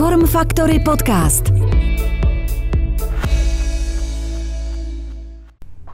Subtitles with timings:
[0.00, 1.44] Form Factory Podcast.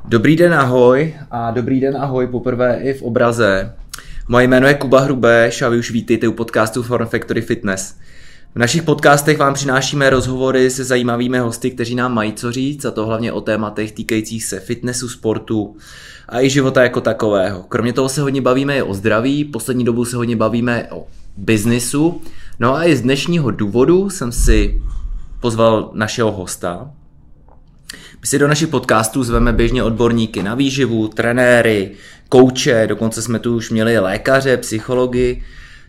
[0.05, 3.73] Dobrý den, ahoj a dobrý den, ahoj poprvé i v obraze.
[4.29, 7.96] Moje jméno je Kuba Hrubeš a vy už vítejte u podcastu Form Factory Fitness.
[8.55, 12.91] V našich podcastech vám přinášíme rozhovory se zajímavými hosty, kteří nám mají co říct, a
[12.91, 15.77] to hlavně o tématech týkajících se fitnessu, sportu
[16.29, 17.62] a i života jako takového.
[17.62, 22.23] Kromě toho se hodně bavíme i o zdraví, poslední dobu se hodně bavíme o biznisu.
[22.59, 24.82] No a i z dnešního důvodu jsem si
[25.40, 26.90] pozval našeho hosta.
[28.21, 31.90] My si do našich podcastů zveme běžně odborníky na výživu, trenéry,
[32.28, 35.42] kouče, dokonce jsme tu už měli lékaře, psychologi,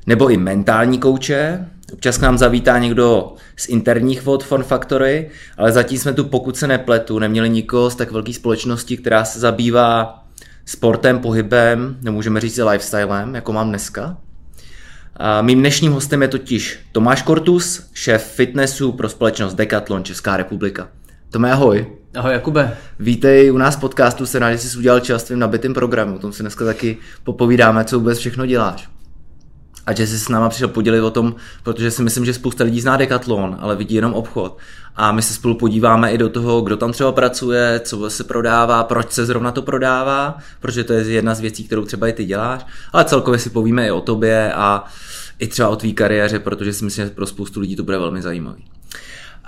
[0.07, 1.67] nebo i mentální kouče.
[1.93, 6.57] Občas k nám zavítá někdo z interních vod Fun Factory, ale zatím jsme tu, pokud
[6.57, 10.23] se nepletu, neměli nikoho z tak velké společnosti, která se zabývá
[10.65, 14.17] sportem, pohybem, nemůžeme říct lifestylem, jako mám dneska.
[15.19, 20.89] A mým dnešním hostem je totiž Tomáš Kortus, šéf fitnessu pro společnost Decathlon Česká republika.
[21.29, 21.87] Tome, ahoj.
[22.15, 22.77] Ahoj Jakube.
[22.99, 26.33] Vítej u nás podcastu, se rád, že jsi udělal čas tvým nabitým programu, o tom
[26.33, 28.89] si dneska taky popovídáme, co vůbec všechno děláš.
[29.87, 32.81] A že jsi s náma přišel podělit o tom, protože si myslím, že spousta lidí
[32.81, 34.57] zná Decathlon, ale vidí jenom obchod.
[34.95, 38.83] A my se spolu podíváme i do toho, kdo tam třeba pracuje, co se prodává,
[38.83, 42.25] proč se zrovna to prodává, protože to je jedna z věcí, kterou třeba i ty
[42.25, 42.65] děláš.
[42.93, 44.83] Ale celkově si povíme i o tobě a
[45.39, 48.21] i třeba o tvý kariéře, protože si myslím, že pro spoustu lidí to bude velmi
[48.21, 48.65] zajímavý.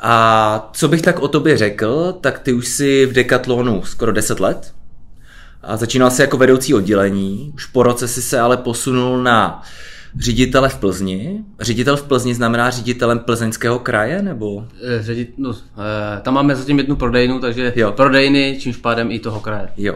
[0.01, 4.39] A co bych tak o tobě řekl, tak ty už jsi v Decathlonu skoro 10
[4.39, 4.73] let.
[5.63, 9.63] A začínal jsi jako vedoucí oddělení, už po roce si se ale posunul na
[10.19, 11.43] ředitele v Plzni.
[11.59, 14.65] Ředitel v Plzni znamená ředitelem plzeňského kraje, nebo?
[14.83, 17.91] Eh, Ředit, no, eh, tam máme zatím jednu prodejnu, takže Jo.
[17.91, 19.67] prodejny, čímž pádem i toho kraje.
[19.77, 19.95] Jo.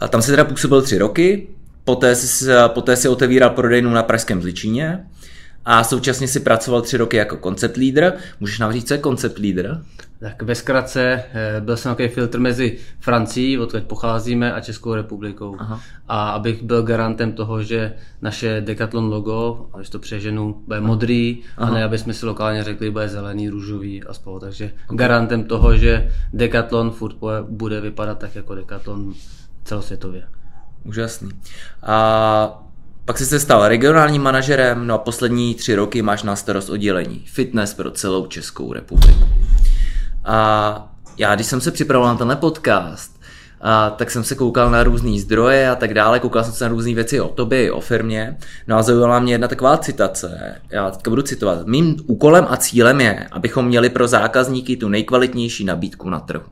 [0.00, 1.48] A tam si teda působil tři roky,
[1.84, 5.04] poté si, poté si otevíral prodejnu na Pražském Zličíně
[5.64, 8.14] a současně si pracoval tři roky jako concept leader.
[8.40, 9.82] Můžeš nám říct, co je concept leader?
[10.20, 11.02] Tak ve zkratce
[11.32, 15.56] eh, byl jsem takový filtr mezi Francií, odkud pocházíme, a Českou republikou.
[15.58, 15.80] Aha.
[16.08, 21.70] A abych byl garantem toho, že naše Decathlon logo, když to přeženu, bude modrý, Aha.
[21.70, 24.38] a ne, aby jsme si lokálně řekli, bude zelený, růžový a spolu.
[24.40, 29.14] Takže garantem toho, že Decathlon furt bude- bude vypadat tak jako Decathlon
[29.64, 30.22] celosvětově.
[30.84, 31.28] Úžasný.
[31.82, 32.62] A
[33.04, 37.24] pak jsi se stal regionálním manažerem, no a poslední tři roky máš na starost oddělení
[37.26, 39.24] fitness pro celou Českou republiku.
[40.28, 43.18] A já, když jsem se připravoval na tenhle podcast,
[43.60, 46.70] a tak jsem se koukal na různé zdroje a tak dále, koukal jsem se na
[46.70, 51.10] různé věci o tobě o firmě, no a zaujala mě jedna taková citace, já teďka
[51.10, 51.66] budu citovat.
[51.66, 56.44] Mým úkolem a cílem je, abychom měli pro zákazníky tu nejkvalitnější nabídku na trhu.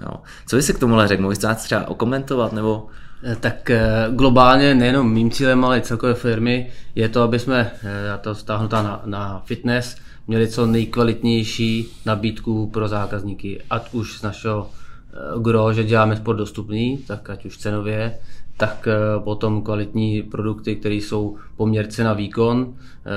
[0.00, 0.14] Jo.
[0.46, 1.34] Co bys si k tomuhle řekl?
[1.34, 2.86] Jsi třeba okomentovat nebo...
[3.24, 7.72] Eh, Tak eh, globálně nejenom mým cílem, ale i celkové firmy je to, aby jsme,
[7.82, 9.96] eh, já to stáhnu na, na fitness,
[10.26, 16.36] měli co nejkvalitnější nabídku pro zákazníky, ať už z našeho eh, gro, že děláme sport
[16.36, 18.18] dostupný, tak ať už cenově,
[18.56, 23.10] tak eh, potom kvalitní produkty, které jsou poměr cena výkon, eh,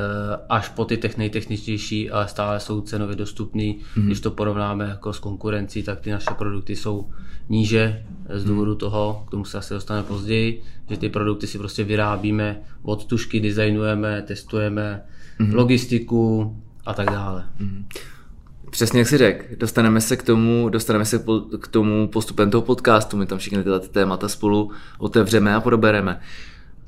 [0.49, 3.79] až po ty tech- nejtechničtější, ale stále jsou cenově dostupný.
[3.79, 4.05] Mm-hmm.
[4.05, 7.09] Když to porovnáme jako s konkurencí, tak ty naše produkty jsou
[7.49, 11.83] níže z důvodu toho, k tomu se asi dostaneme později, že ty produkty si prostě
[11.83, 15.01] vyrábíme od tušky, designujeme, testujeme,
[15.39, 15.55] mm-hmm.
[15.55, 16.55] logistiku
[16.85, 17.43] a tak dále.
[18.71, 21.23] Přesně jak jsi řekl, dostaneme se k tomu, dostaneme se
[21.59, 26.19] k tomu postupem toho podcastu, my tam všechny tyhle ty témata spolu otevřeme a probereme.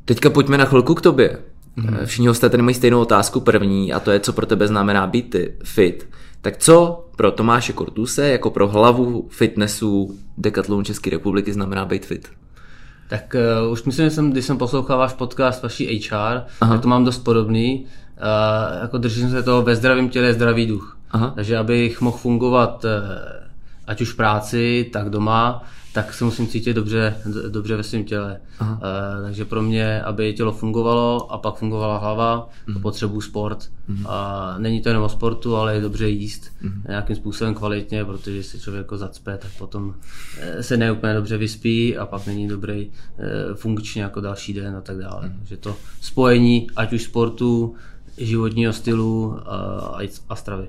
[0.05, 1.37] Teďka pojďme na chvilku k tobě.
[1.77, 2.05] Mm-hmm.
[2.05, 5.29] Všichni hosté tady mají stejnou otázku první a to je, co pro tebe znamená být
[5.29, 6.09] ty- fit.
[6.41, 12.29] Tak co pro Tomáše Kortuse jako pro hlavu fitnessu Decathlon České republiky znamená být fit?
[13.09, 13.35] Tak
[13.65, 16.15] uh, už myslím, že jsem, když jsem poslouchal váš podcast, vaší HR,
[16.61, 16.73] Aha.
[16.73, 17.85] Tak to mám dost podobný.
[17.85, 20.98] Uh, jako držím se toho ve zdravém těle zdravý duch.
[21.11, 21.31] Aha.
[21.35, 22.89] Takže abych mohl fungovat uh,
[23.87, 27.15] ať už v práci, tak doma, tak se musím cítit dobře,
[27.49, 28.39] dobře ve svém těle.
[28.61, 28.67] Uh,
[29.23, 32.73] takže pro mě, aby tělo fungovalo a pak fungovala hlava, Mhm.
[32.73, 33.69] to potřebuji sport.
[34.07, 36.51] A není to jenom o sportu, ale je dobře jíst
[36.87, 39.95] nějakým způsobem kvalitně, protože si člověk jako zacpe, tak potom
[40.39, 42.89] eh, se neúplně dobře vyspí a pak není dobrý
[43.19, 45.31] eh, funkčně jako další den a tak dále.
[45.39, 47.75] Takže to spojení ať už sportu,
[48.19, 49.55] životního stylu a,
[50.29, 50.67] a, stravy.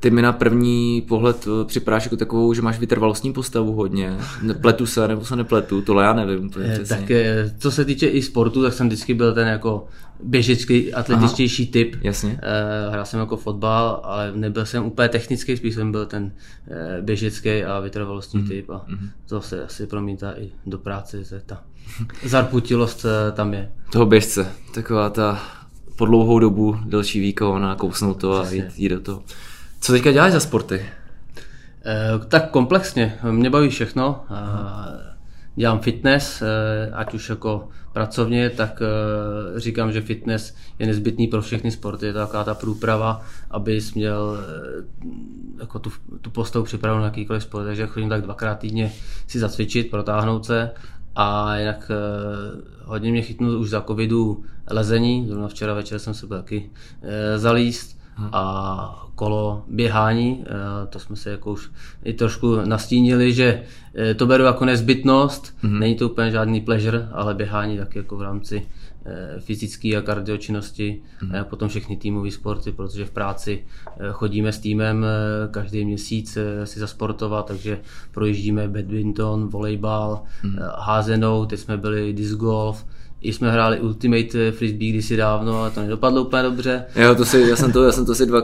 [0.00, 4.16] Ty mi na první pohled eh, připadáš jako takovou, že máš vytrvalostní postavu hodně.
[4.60, 6.96] Pletu se nebo se nepletu, tohle já nevím úplně Eh, přesně.
[6.96, 9.86] Tak eh, co se týče i sportu, tak jsem vždycky byl ten jako
[10.22, 11.96] běžecký, atletičtější typ.
[12.02, 12.40] Jasně.
[12.42, 16.32] Eh, Hrál jsem jako fotbal, ale nebyl jsem úplně technický, spíš jsem byl ten
[16.68, 18.48] eh, běžecký a vytrvalostní Mhm.
[18.48, 18.86] typ a
[19.28, 21.62] to se asi promítá i do práce, že ta
[22.24, 23.72] zarputilost eh, tam je.
[23.92, 25.40] toho běžce, taková ta
[25.96, 29.22] po dlouhou dobu delší výkon a kousnout to a jít, jít do toho.
[29.80, 30.86] Co teďka děláš za sporty?
[31.88, 34.24] Eh, tak komplexně, mě baví všechno.
[34.30, 35.14] Eh,
[35.56, 38.82] dělám fitness, eh, ať už jako pracovně, tak
[39.56, 42.06] říkám, že fitness je nezbytný pro všechny sporty.
[42.06, 44.38] Je to taková ta průprava, abys měl
[45.60, 47.64] jako tu, tu postavu připravenou na jakýkoliv sport.
[47.64, 48.92] Takže chodím tak dvakrát týdně
[49.26, 50.70] si zacvičit, protáhnout se
[51.16, 51.90] a jinak
[52.84, 55.26] hodně mě chytnu už za covidu lezení.
[55.28, 56.70] Zrovna včera večer jsem se byl taky
[57.36, 57.96] zalíst
[58.32, 61.70] a kolo běhání, eh, to jsme se jako už
[62.04, 63.62] i trošku nastínili, že
[63.94, 65.78] eh, to beru jako nezbytnost, mm-hmm.
[65.78, 68.85] není to úplně žádný pleasure, ale běhání taky jako v rámci eh,
[69.38, 71.40] fyzické a kardiočinnosti mm-hmm.
[71.40, 73.64] a potom všechny týmové sporty, protože v práci
[74.12, 75.06] chodíme s týmem
[75.50, 77.80] každý měsíc si zasportovat, takže
[78.12, 80.74] projíždíme badminton, volejbal, mm-hmm.
[80.78, 82.86] házenou, teď jsme byli disc golf,
[83.26, 86.84] i jsme hráli Ultimate Frisbee kdysi dávno a to nedopadlo úplně dobře.
[86.96, 88.42] Jo, to si, já jsem to, já jsem to asi, dva,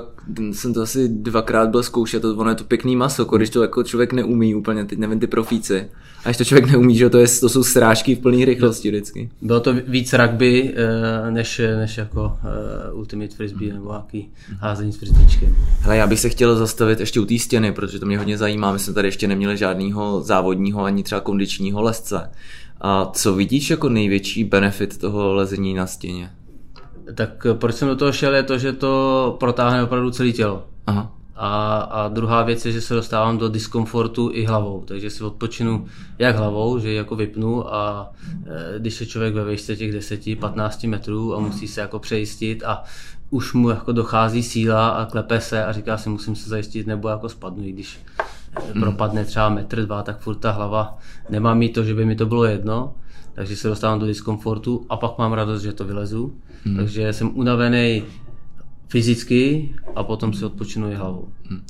[0.52, 3.82] jsem to asi dvakrát byl zkoušet, to, ono je to pěkný maso, když to jako
[3.82, 5.88] člověk neumí úplně, teď nevím ty profíci.
[6.24, 9.30] A když to člověk neumí, že to, je, to jsou srážky v plné rychlosti vždycky.
[9.42, 12.38] Bylo to víc rugby, eh, než, než jako
[12.92, 15.56] uh, Ultimate Frisbee nebo nějaký házení s frisbíčkem.
[15.80, 18.72] Hele, já bych se chtěl zastavit ještě u té stěny, protože to mě hodně zajímá.
[18.72, 22.30] My jsme tady ještě neměli žádného závodního ani třeba kondičního lesce.
[22.84, 26.30] A co vidíš jako největší benefit toho lezení na stěně?
[27.14, 30.64] Tak eh, proč jsem do toho šel je to, že to protáhne opravdu celé tělo.
[30.86, 31.12] Aha.
[31.34, 35.86] A, a druhá věc je, že se dostávám do diskomfortu i hlavou, takže si odpočinu
[36.18, 38.12] jak hlavou, že ji jako vypnu a
[38.46, 42.84] e, když je člověk ve výšce těch 10-15 metrů a musí se jako přejistit a
[43.30, 47.08] už mu jako dochází síla a klepe se a říká si musím se zajistit nebo
[47.08, 47.98] jako spadnu, i když.
[48.80, 50.98] Propadne třeba metr, dva, tak furt ta hlava
[51.30, 52.94] nemá mi to, že by mi to bylo jedno,
[53.34, 56.34] takže se dostávám do diskomfortu a pak mám radost, že to vylezu.
[56.64, 56.76] Hmm.
[56.76, 58.02] Takže jsem unavený
[58.88, 61.28] fyzicky a potom si odpočinu i hlavou.
[61.50, 61.60] Hmm.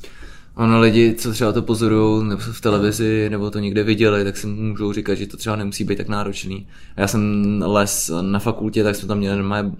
[0.55, 4.47] Ono lidi, co třeba to pozorují nebo v televizi, nebo to někde viděli, tak si
[4.47, 6.67] můžou říkat, že to třeba nemusí být tak náročný.
[6.97, 9.71] Já jsem les na fakultě, tak jsme tam měli normálně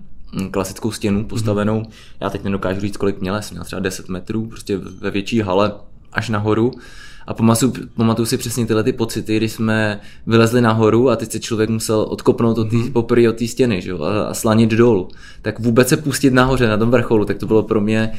[0.51, 1.81] klasickou stěnu postavenou.
[1.81, 2.17] Mm-hmm.
[2.19, 5.71] Já teď nedokážu říct, kolik měla, jsem měl třeba 10 metrů, prostě ve větší hale
[6.13, 6.71] až nahoru.
[7.27, 11.39] A pamatuju, pamatuju si přesně tyhle ty pocity, kdy jsme vylezli nahoru a teď se
[11.39, 12.91] člověk musel odkopnout od tý, mm.
[12.91, 15.07] poprvé od té stěny že jo, a, a slanit dolů.
[15.41, 18.11] Tak vůbec se pustit nahoře na tom vrcholu, tak to bylo pro mě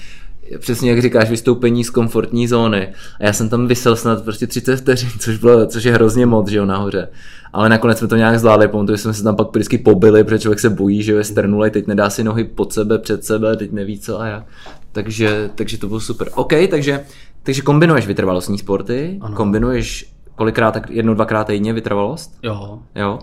[0.59, 2.89] přesně jak říkáš, vystoupení z komfortní zóny.
[3.21, 6.49] A já jsem tam vysel snad prostě 30 vteřin, což, bylo, což je hrozně moc,
[6.49, 7.09] že jo, nahoře.
[7.53, 10.39] Ale nakonec jsme to nějak zvládli, pamatuju, že jsme se tam pak vždycky pobili, protože
[10.39, 13.73] člověk se bojí, že je strnulej, teď nedá si nohy pod sebe, před sebe, teď
[13.73, 14.45] neví co a jak.
[14.93, 16.29] Takže, takže to bylo super.
[16.35, 17.01] OK, takže
[17.45, 19.37] takže kombinuješ vytrvalostní sporty, ano.
[19.37, 22.39] kombinuješ kolikrát, tak jednou, dvakrát týdně vytrvalost?
[22.43, 22.79] Jo.
[22.95, 23.19] Jo.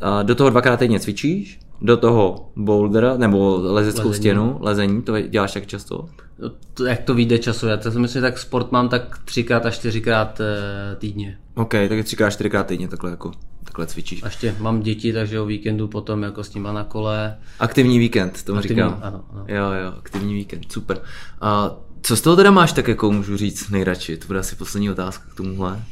[0.00, 4.22] A do toho dvakrát týdně cvičíš, do toho boulder nebo lezeckou lezení.
[4.22, 6.08] stěnu, lezení, to děláš tak často?
[6.38, 9.70] No, to, jak to vyjde času, já si myslím, tak sport mám tak třikrát a
[9.70, 11.38] čtyřikrát e, týdně.
[11.54, 13.32] OK, tak třikrát, čtyřikrát týdně takhle jako
[13.64, 14.22] takhle cvičíš.
[14.22, 17.36] A ještě mám děti, takže o víkendu potom jako s nima na kole.
[17.58, 19.00] Aktivní víkend, tomu aktivní, říkám.
[19.02, 19.44] Ano, ano.
[19.48, 21.00] Jo, jo, aktivní víkend, super.
[21.40, 24.16] A co z toho teda máš tak, jako můžu říct, nejradši?
[24.16, 25.82] To bude asi poslední otázka k tomuhle.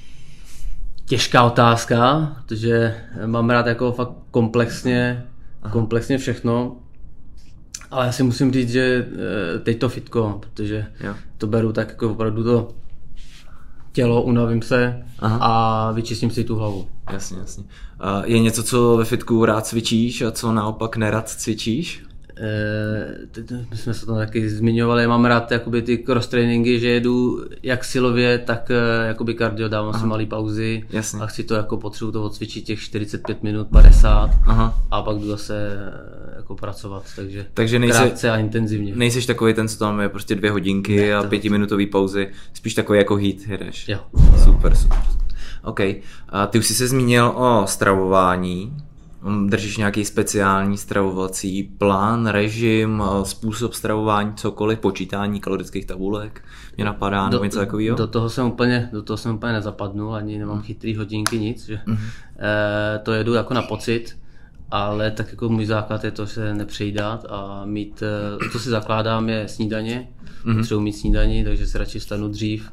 [1.05, 2.94] Těžká otázka, protože
[3.26, 5.26] mám rád jako fakt komplexně,
[5.62, 5.72] Aha.
[5.72, 6.76] komplexně všechno.
[7.90, 9.08] Ale já si musím říct, že
[9.56, 11.15] eh, teď to fitko, protože jo.
[11.39, 12.69] to beru tak jako opravdu to
[13.93, 15.39] tělo, unavím se Aha.
[15.41, 16.89] a vyčistím si tu hlavu.
[17.12, 17.65] Jasně, jasně.
[18.24, 22.05] Je něco, co ve fitku rád cvičíš a co naopak nerad cvičíš?
[22.36, 27.44] Eh, my jsme se to taky zmiňovali, mám rád jakoby ty cross tréninky, že jedu
[27.62, 30.00] jak silově, tak eh, jakoby kardio, dávám Aha.
[30.00, 31.20] si malý pauzy Jasně.
[31.20, 34.82] a chci to jako potřebuji to odcvičit těch 45 minut, 50 Aha.
[34.91, 38.96] a pak jdu zase eh, jako pracovat, takže, takže nejsi, krátce a intenzivně.
[38.96, 42.98] Nejseš takový ten, co tam je prostě dvě hodinky ne, a pětiminutový pauzy, spíš takový
[42.98, 43.88] jako hit jedeš.
[43.88, 43.98] Jo.
[44.44, 44.98] Super, super.
[45.64, 45.81] OK.
[46.29, 48.76] A ty už jsi se zmínil o stravování.
[49.46, 56.43] Držíš nějaký speciální stravovací plán, režim, způsob stravování, cokoliv, počítání kalorických tabulek?
[56.76, 57.96] Mě napadá, nebo něco takového?
[57.96, 61.66] Do toho jsem úplně, do toho jsem úplně nezapadnul, ani nemám chytrý hodinky, nic.
[61.66, 61.98] Že, mm-hmm.
[62.38, 64.16] e, to jedu jako na pocit,
[64.70, 69.28] ale tak jako můj základ je to se nepřejídat a mít, eh, to si zakládám
[69.28, 70.08] je snídaně,
[70.44, 70.56] mm-hmm.
[70.56, 72.70] potřebuji mít snídaní, takže se radši stanu dřív,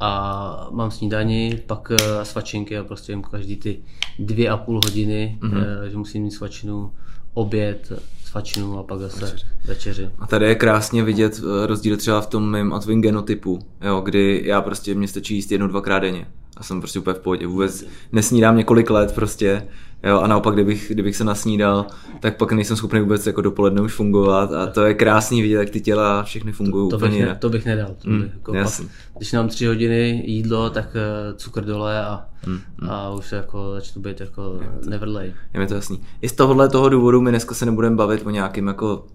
[0.00, 3.78] a mám snídani, pak uh, svačinky a prostě jim každý ty
[4.18, 5.82] dvě a půl hodiny, mm-hmm.
[5.90, 6.92] že musím mít svačinu,
[7.34, 7.92] oběd,
[8.24, 9.44] svačinu a pak zase večeři.
[9.64, 10.10] večeři.
[10.18, 14.00] A tady je krásně vidět eh, rozdíl třeba v tom mém a tvým genotypu, jo,
[14.00, 16.26] kdy já prostě mě stačí jíst jedno, dvakrát denně.
[16.56, 17.46] Já jsem prostě úplně v pohodě.
[17.46, 19.62] Vůbec nesnídám několik let prostě.
[20.04, 21.86] Jo, a naopak, kdybych, kdybych se nasnídal,
[22.20, 25.70] tak pak nejsem schopný vůbec jako dopoledne už fungovat a to je krásný vidět, jak
[25.70, 27.88] ty těla všechny fungují To úplně bych, ne, to bych nedal.
[28.02, 28.84] To Mm, bych, jako jasně.
[28.84, 32.60] pak, když mám tři hodiny jídlo, tak eh, cukr dole a, Mm,
[32.90, 35.32] a už se jako začnu být jako neverlej.
[35.54, 36.00] Je mi to jasný.
[36.22, 39.06] I z tohohle toho důvodu my dneska se nebudeme bavit o nějakým jako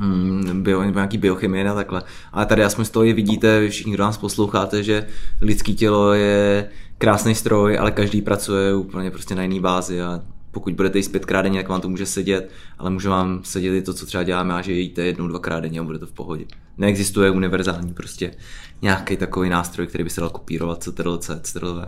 [0.00, 2.02] mm, bio, nebo nějaký biochemie a takhle.
[2.32, 5.06] Ale tady aspoň z toho je vidíte, vy všichni, kdo nás posloucháte, že
[5.40, 10.74] lidský tělo je krásný stroj, ale každý pracuje úplně prostě na jiný bázi a pokud
[10.74, 13.94] budete jíst pětkrát denně, tak vám to může sedět, ale může vám sedět i to,
[13.94, 16.44] co třeba děláme, a že jíte jednou, dvakrát denně a bude to v pohodě.
[16.78, 18.34] Neexistuje univerzální prostě
[18.82, 21.86] nějaký takový nástroj, který by se dal kopírovat, CTRL-C, CTRL-V.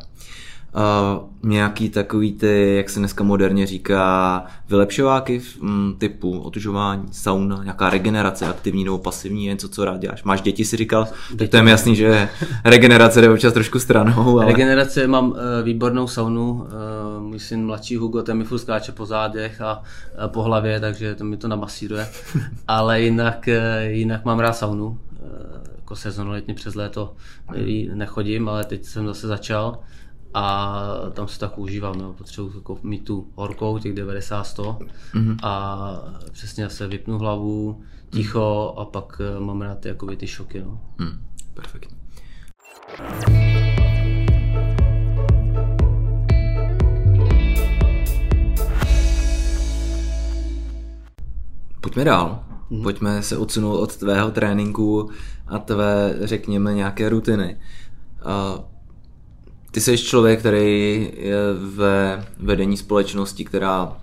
[0.74, 7.90] Uh, nějaký takový ty, jak se dneska moderně říká, vylepšováky mm, typu otužování, sauna, nějaká
[7.90, 10.22] regenerace aktivní nebo pasivní, něco, co rád děláš.
[10.22, 12.28] Máš děti, si říkal, tak to je mi jasný, že
[12.64, 14.46] regenerace jde občas trošku stranou, ale...
[14.46, 19.06] Regenerace mám uh, výbornou saunu, uh, můj syn mladší Hugo, ten mi furt skáče po
[19.06, 22.08] zádech a uh, po hlavě, takže to mi to namasíruje.
[22.68, 24.96] Ale jinak, uh, jinak mám rád saunu, uh,
[25.76, 27.14] jako sezonalitně přes léto
[27.94, 29.78] nechodím, ale teď jsem zase začal
[30.34, 32.12] a tam se tak užívám, no.
[32.12, 34.78] potřebuji jako mít tu horkou, těch 90-100
[35.14, 35.36] mm-hmm.
[35.42, 40.60] a přesně se vypnu hlavu, ticho a pak eh, mám rád ty, jakoby, ty šoky.
[40.60, 40.80] No.
[40.98, 41.96] Hmm, perfektně.
[51.80, 52.44] Pojďme dál.
[52.70, 52.82] Hmm.
[52.82, 55.10] Pojďme se odsunout od tvého tréninku
[55.46, 57.58] a tvé, řekněme, nějaké rutiny.
[58.24, 58.71] Uh,
[59.72, 61.36] ty jsi člověk, který je
[61.74, 63.96] ve vedení společnosti, která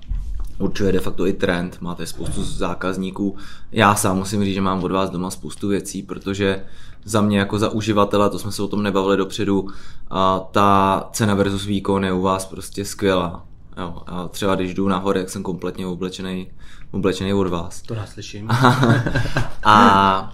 [0.58, 3.36] určuje de facto i trend, máte spoustu zákazníků.
[3.72, 6.66] Já sám musím říct, že mám od vás doma spoustu věcí, protože
[7.06, 9.68] za mě jako za uživatele, to jsme se o tom nebavili dopředu,
[10.10, 13.46] a ta cena versus výkon je u vás prostě skvělá.
[13.78, 16.52] Jo, a třeba když jdu nahoru, jak jsem kompletně oblečený,
[16.92, 17.82] oblečený od vás.
[17.82, 18.50] To rád slyším.
[19.64, 20.34] a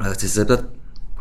[0.12, 0.60] chci se zeptat,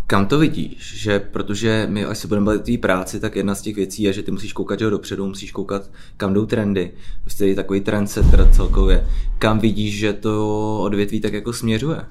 [0.09, 1.01] kam to vidíš?
[1.01, 4.13] Že protože my, až se budeme bavit té práci, tak jedna z těch věcí je,
[4.13, 6.91] že ty musíš koukat že dopředu, musíš koukat, kam jdou trendy.
[7.21, 9.07] Prostě je takový trendsetter celkově.
[9.37, 12.01] Kam vidíš, že to odvětví tak jako směřuje?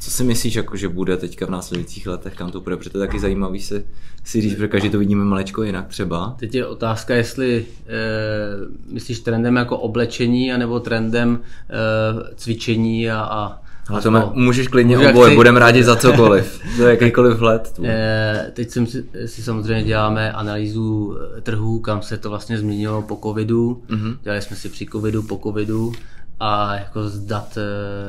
[0.00, 2.76] Co si myslíš, jako, že bude teďka v následujících letech, kam to bude?
[2.76, 3.86] Protože to je taky zajímavý si,
[4.24, 6.36] si říct, protože každý to vidíme malečko jinak třeba.
[6.38, 13.63] Teď je otázka, jestli e, myslíš trendem jako oblečení, anebo trendem e, cvičení a, a
[13.88, 15.36] ale to můžeš klidně Můžu oboje, chci...
[15.36, 17.80] budeme rádi za cokoliv, za jakýkoliv let.
[17.84, 23.18] E, teď jsem si, si samozřejmě děláme analýzu trhů, kam se to vlastně změnilo po
[23.22, 23.82] covidu.
[23.88, 24.16] Mm-hmm.
[24.22, 25.92] Dělali jsme si při covidu, po covidu
[26.40, 27.58] a jako z dat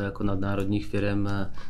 [0.05, 1.27] jako nadnárodních firm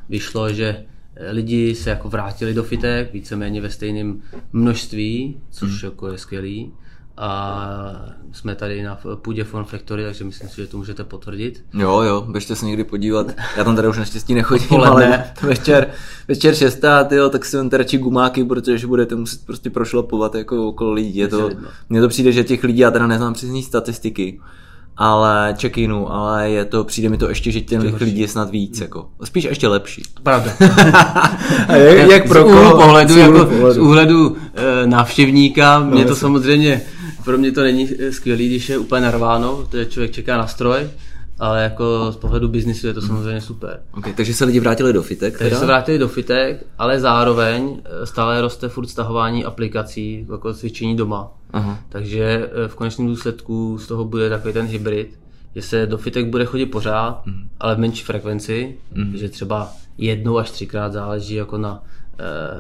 [0.09, 0.85] vyšlo, že
[1.31, 4.21] lidi se jako vrátili do fitek víceméně ve stejném
[4.53, 5.89] množství, což mm.
[5.89, 6.71] jako je skvělý.
[7.17, 7.69] A
[8.31, 11.63] jsme tady na půdě Form Factory, takže myslím si, že to můžete potvrdit.
[11.73, 13.27] Jo, jo, běžte se někdy podívat.
[13.57, 15.05] Já tam tady už naštěstí nechodím, Poledne.
[15.05, 15.87] ale večer,
[16.27, 20.91] večer šestá, tyjo, tak si vemte radši gumáky, protože budete muset prostě prošlapovat jako okolo
[20.91, 21.17] lidí.
[21.17, 21.49] Je to,
[21.89, 24.39] mně to přijde, že těch lidí, já teda neznám přesně statistiky,
[24.97, 28.81] ale check-inu, ale je to, přijde mi to ještě, že těch lidí je snad víc,
[28.81, 29.09] jako.
[29.23, 30.01] Spíš ještě lepší.
[30.23, 30.51] Pravda.
[31.67, 33.73] A jak, jak pro z úhlu pohledu, z úhlu jako pohledu.
[33.73, 36.81] z úhledu e, návštěvníka, no, mě to samozřejmě,
[37.25, 40.89] pro mě to není skvělý, když je úplně narváno, to je člověk čeká na stroj,
[41.39, 43.79] ale jako z pohledu biznisu je to samozřejmě super.
[43.97, 45.37] Okay, takže se lidi vrátili do fitek?
[45.37, 51.31] Takže se vrátili do fitek, ale zároveň stále roste furt stahování aplikací, jako cvičení doma.
[51.53, 51.79] Aha.
[51.89, 55.19] Takže v konečném důsledku z toho bude takový ten hybrid,
[55.55, 57.49] že se do fitek bude chodit pořád, mm.
[57.59, 59.17] ale v menší frekvenci, mm.
[59.17, 61.83] že třeba jednou až třikrát záleží jako na,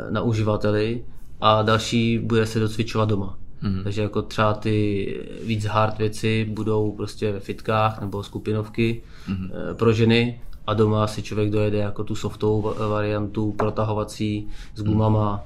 [0.09, 1.03] na uživateli
[1.41, 3.37] a další bude se docvičovat doma.
[3.61, 3.83] Mm.
[3.83, 5.07] Takže jako třeba ty
[5.43, 9.49] víc hard věci budou prostě ve fitkách nebo skupinovky mm.
[9.73, 15.43] pro ženy a doma si člověk dojede jako tu softovou variantu protahovací s gumama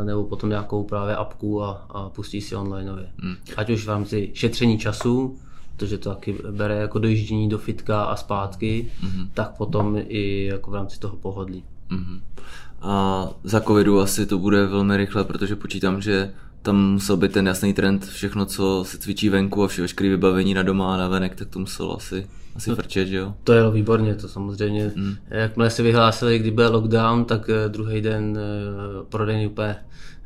[0.00, 0.06] mm.
[0.06, 3.08] nebo potom nějakou právě apku a, a pustí si onlineově.
[3.22, 3.34] Mm.
[3.56, 5.38] Ať už v rámci šetření času,
[5.76, 9.30] protože to taky bere jako dojíždění do fitka a zpátky, mm.
[9.34, 11.64] tak potom i jako v rámci toho pohodlí.
[11.90, 12.20] Mm.
[12.82, 17.46] A za covidu asi to bude velmi rychle, protože počítám, že tam musel být ten
[17.46, 21.08] jasný trend, všechno, co se cvičí venku a vše veškeré vybavení na doma a na
[21.08, 22.26] venek, tak to muselo asi,
[22.56, 23.34] asi no, frčet, že jo?
[23.44, 24.92] To je výborně, to samozřejmě.
[24.96, 25.16] Hmm.
[25.28, 28.38] Jakmile se vyhlásili, kdy byl lockdown, tak druhý den
[29.08, 29.76] prodejny úplně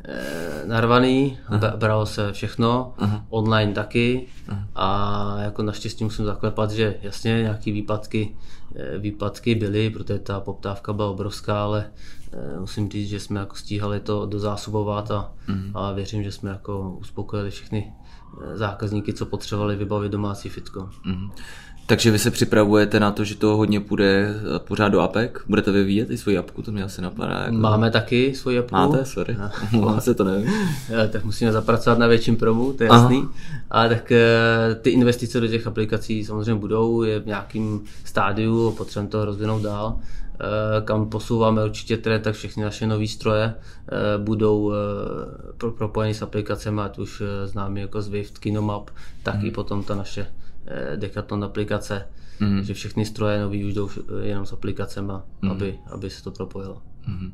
[0.05, 1.77] eh, narvaný, uh-huh.
[1.77, 3.23] bralo se všechno, uh-huh.
[3.31, 4.65] online taky uh-huh.
[4.75, 8.37] a jako naštěstí musím zaklepat, že jasně nějaký výpadky,
[8.77, 12.24] eh, výpadky byly, protože ta poptávka byla obrovská, ale eh,
[12.61, 15.71] musím říct, že jsme jako stíhali to dozásobovat a, uh-huh.
[15.75, 17.93] a věřím, že jsme jako uspokojili všechny
[18.55, 20.81] zákazníky, co potřebovali vybavit domácí fitko.
[20.81, 21.31] Uh-huh.
[21.87, 25.41] Takže vy se připravujete na to, že to hodně půjde eh, pořád do apek?
[25.49, 26.63] Budete vyvíjet i svoji apku?
[26.63, 27.43] To mě asi napadá.
[27.43, 27.57] Jako...
[27.57, 28.75] Máme taky svoji apku.
[28.75, 29.05] Máte?
[29.05, 29.37] Sorry.
[29.81, 30.51] Mám se to nevím.
[31.11, 33.19] tak musíme zapracovat na větším promu, to je jasný.
[33.19, 33.33] Aha.
[33.71, 39.11] Ale tak eh, ty investice do těch aplikací samozřejmě budou, je v nějakým stádiu, potřebujeme
[39.11, 40.24] to rozvinout dál eh,
[40.85, 43.55] kam posouváme určitě trend, tak všechny naše nové stroje
[44.19, 44.73] budou
[45.79, 48.91] propojeny s aplikacemi, ať už známý jako Zwift, Kinomap,
[49.23, 49.47] tak hmm.
[49.47, 50.27] i potom ta naše
[50.67, 52.09] Eh, Decathlon aplikace,
[52.41, 52.63] mm.
[52.63, 53.91] že všechny stroje nový už jdou
[54.23, 55.13] jenom s aplikacemi,
[55.43, 55.51] mm.
[55.51, 56.83] aby, aby se to propojilo.
[57.07, 57.33] Mm.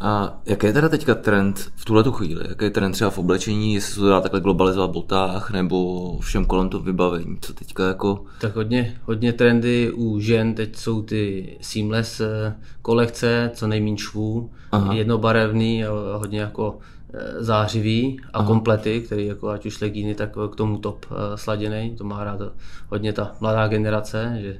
[0.00, 2.44] A jaký je teda teďka trend v tuhle chvíli?
[2.48, 6.18] Jaký je trend třeba v oblečení, jestli se to dá takhle globalizovat v botách nebo
[6.18, 7.38] všem kolem to vybavení?
[7.40, 8.24] Co teďka jako...
[8.40, 14.50] Tak hodně, hodně trendy u žen, teď jsou ty seamless eh, kolekce, co nejméně švů,
[14.72, 14.94] Aha.
[14.94, 16.78] jednobarevný a hodně jako
[17.14, 18.46] Eh, zářivý a Aha.
[18.46, 21.96] komplety, který jako ať už legíny, tak k tomu top eh, sladěný.
[21.96, 22.40] To má rád
[22.88, 24.56] hodně ta mladá generace, že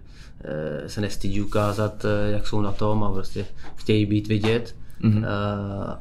[0.87, 4.75] se nestydí ukázat, jak jsou na tom a prostě chtějí být vidět.
[5.01, 5.25] Mm-hmm.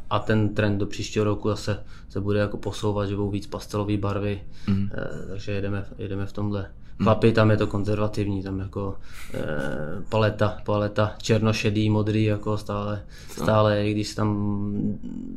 [0.10, 3.98] A ten trend do příštího roku zase se bude jako posouvat, že budou víc pastelové
[3.98, 4.90] barvy, mm-hmm.
[5.30, 6.70] takže jedeme, jedeme v tomhle
[7.04, 8.96] Chlapi, tam je to konzervativní, tam jako
[9.34, 9.44] e,
[10.10, 14.72] paleta, paleta černošedý, modrý, jako stále, stále, i když tam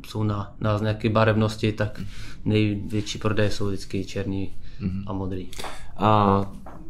[0.07, 2.01] jsou na, na nějaké barevnosti, tak
[2.45, 5.05] největší prodej jsou vždycky černý mm-hmm.
[5.07, 5.51] a modrý.
[5.97, 6.41] A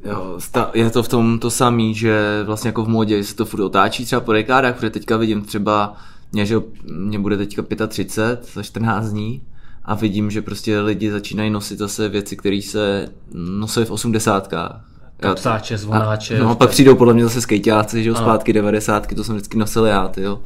[0.05, 0.39] jo,
[0.75, 4.05] je to v tom to samý, že vlastně jako v modě se to furt otáčí
[4.05, 5.97] třeba po dekádách, protože teďka vidím třeba,
[6.33, 9.43] mě, že mě bude teďka 35 za 14 dní,
[9.85, 14.85] a vidím, že prostě lidi začínají nosit zase věci, které se nosily v osmdesátkách.
[15.21, 16.39] Kapsáče, zvonáče.
[16.39, 19.59] No a pak přijdou podle mě zase skejťáci, že jo, zpátky devadesátky, to jsem vždycky
[19.59, 20.41] nosil já, ty jo.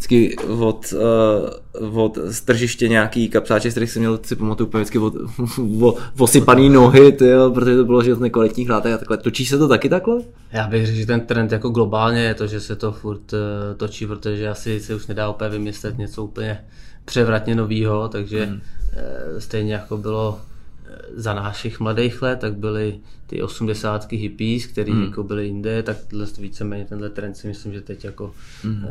[0.00, 0.94] Vždycky od,
[1.80, 5.14] uh, od stržiště nějaký kapsáče, z kterých jsem měl, si pamatuju úplně vždycky od,
[5.80, 9.16] od, osypaný nohy, ty jo, protože to bylo že z nekvalitních látek a takhle.
[9.16, 10.20] Točí se to taky takhle?
[10.52, 13.38] Já bych řekl, že ten trend jako globálně je to, že se to furt uh,
[13.76, 16.64] točí, protože asi se už nedá úplně vymyslet něco úplně
[17.04, 18.60] převratně novýho, takže hmm.
[19.38, 20.40] stejně jako bylo
[21.14, 25.04] za našich mladých let, tak byly ty osmdesátky hippies, které hmm.
[25.04, 25.96] jako byly jinde, tak
[26.38, 28.84] víceméně tenhle trend si myslím, že teď jako hmm.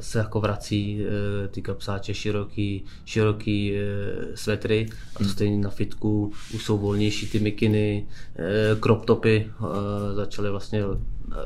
[0.00, 1.04] se jako vrací
[1.50, 3.74] ty kapsáče široký, široký
[4.34, 5.32] svetry a to hmm.
[5.32, 8.06] stejně na fitku už jsou volnější ty mikiny,
[8.80, 9.50] crop topy
[10.14, 10.84] začaly vlastně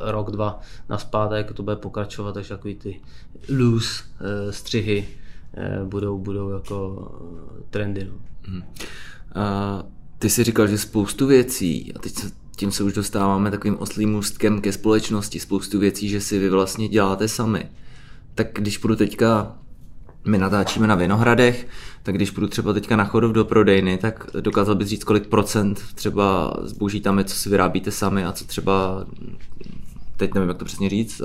[0.03, 3.01] rok, dva naspátek, to bude pokračovat, takže takový ty
[3.49, 4.03] loose
[4.51, 5.07] střihy,
[5.55, 7.09] Eh, budou, budou jako
[7.59, 8.05] eh, trendy.
[8.05, 8.13] No.
[8.43, 8.63] Hmm.
[9.35, 9.83] A
[10.19, 14.15] ty jsi říkal, že spoustu věcí, a teď se, tím se už dostáváme takovým oslým
[14.15, 17.67] ústkem ke společnosti, spoustu věcí, že si vy vlastně děláte sami.
[18.35, 19.55] Tak když půjdu teďka,
[20.25, 21.67] my natáčíme na Vinohradech,
[22.03, 25.81] tak když půjdu třeba teďka na chodov do prodejny, tak dokázal bys říct, kolik procent
[25.95, 29.07] třeba zboží tam je, co si vyrábíte sami a co třeba,
[30.17, 31.23] teď nevím, jak to přesně říct,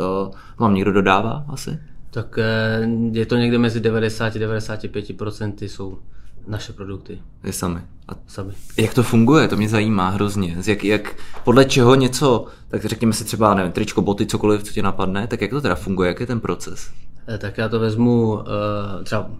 [0.60, 1.80] vám někdo dodává asi?
[2.12, 5.98] Tak eh, je to někde mezi 90-95% jsou
[6.48, 7.22] naše produkty.
[7.44, 7.82] Je sami.
[8.08, 8.54] A sami.
[8.78, 9.48] Jak to funguje?
[9.48, 10.58] To mě zajímá hrozně.
[10.68, 14.82] Jak, jak, podle čeho něco, tak řekněme si třeba, nevím, tričko, boty, cokoliv, co tě
[14.82, 16.08] napadne, tak jak to teda funguje?
[16.08, 16.92] Jak je ten proces?
[17.28, 19.32] Eh, tak já to vezmu eh, třeba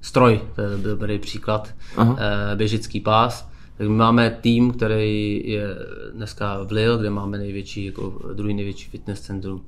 [0.00, 2.16] stroj, to je dobrý příklad, Aha.
[2.54, 3.48] běžický pás.
[3.76, 5.66] Tak my máme tým, který je
[6.12, 9.64] dneska v Lille, kde máme největší, jako druhý největší fitness centrum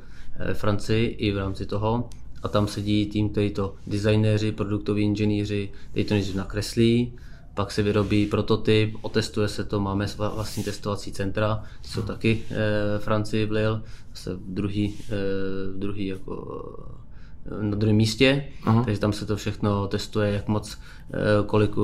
[0.52, 2.08] v Francii i v rámci toho
[2.48, 7.12] a tam sedí tým, který to designéři, produktoví inženýři, který to nejdřív nakreslí,
[7.54, 13.46] pak se vyrobí prototyp, otestuje se to, máme vlastní testovací centra, jsou taky e, Francii
[13.46, 16.34] v Lille, zase v druhý, e, druhý jako
[17.60, 18.84] na druhém místě, Aha.
[18.84, 20.78] takže tam se to všechno testuje, jak moc,
[21.46, 21.76] kolik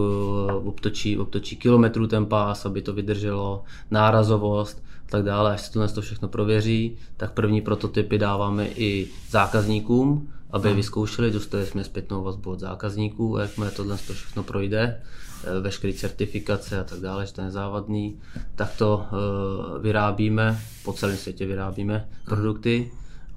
[0.64, 5.53] obtočí, obtočí kilometrů ten pás, aby to vydrželo, nárazovost, tak dále.
[5.53, 11.30] Až se to, to všechno prověří, tak první prototypy dáváme i zákazníkům, aby je vyzkoušeli,
[11.30, 15.00] dostali jsme zpětnou vazbu od zákazníků a jakmile tohle to všechno projde,
[15.44, 18.20] eh, veškeré certifikace a tak dále, že to je nezávadný,
[18.54, 22.90] tak to uh, vyrábíme, po celém světě vyrábíme produkty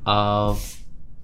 [0.05, 0.55] a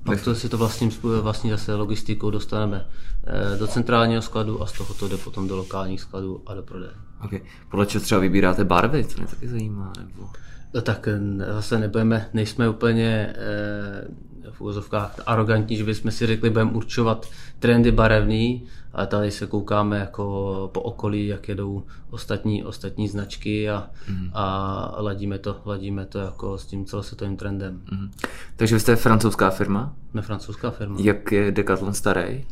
[0.04, 2.86] pak to si to vlastním, vlastní zase logistikou dostaneme
[3.26, 6.64] eh, do centrálního skladu a z toho to jde potom do lokálních skladů a do
[6.64, 6.92] prodeje.
[7.26, 7.42] Okay.
[7.70, 9.94] Podle čeho třeba vybíráte barvy, co mě taky zajímá?
[9.98, 10.30] Nebo...
[10.74, 11.08] No tak
[11.54, 14.08] zase nebudeme, nejsme úplně eh,
[14.52, 20.00] v úvozovkách arrogantní, že bychom si řekli, budeme určovat trendy barevný, ale tady se koukáme
[20.00, 24.30] jako po okolí, jak jedou ostatní, ostatní značky a, mm.
[24.34, 27.82] a ladíme, to, ladíme to jako s tím celosvětovým trendem.
[27.92, 28.12] Mm.
[28.56, 29.96] Takže vy jste francouzská firma?
[30.12, 30.96] Jsme francouzská firma.
[31.00, 32.46] Jak je Decathlon starý?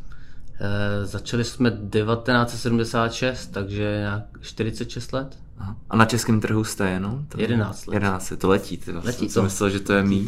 [0.61, 5.37] E, začali jsme 1976, takže nějak 46 let.
[5.57, 5.75] Aha.
[5.89, 7.25] A na českém trhu jste jenom?
[7.29, 7.93] To 11 let.
[7.93, 8.77] 11, to letí.
[8.77, 8.91] Ty.
[8.91, 9.33] Letí to.
[9.33, 10.27] Jsem myslel, že to je mý.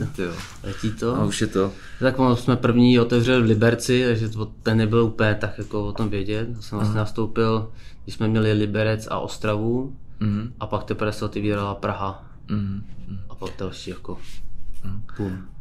[0.64, 1.16] Letí to.
[1.16, 1.72] A už je to.
[2.00, 6.10] Tak jsme první otevřeli v Liberci, takže to, ten nebyl úplně tak jako o tom
[6.10, 6.50] vědět.
[6.56, 7.72] Já jsem vlastně nastoupil,
[8.04, 10.52] když jsme měli Liberec a Ostravu mm-hmm.
[10.60, 12.26] a pak teprve se otevírala Praha.
[12.50, 12.82] Mm-hmm.
[13.30, 14.18] A pak další jako
[14.84, 15.02] mm.
[15.18, 15.53] boom.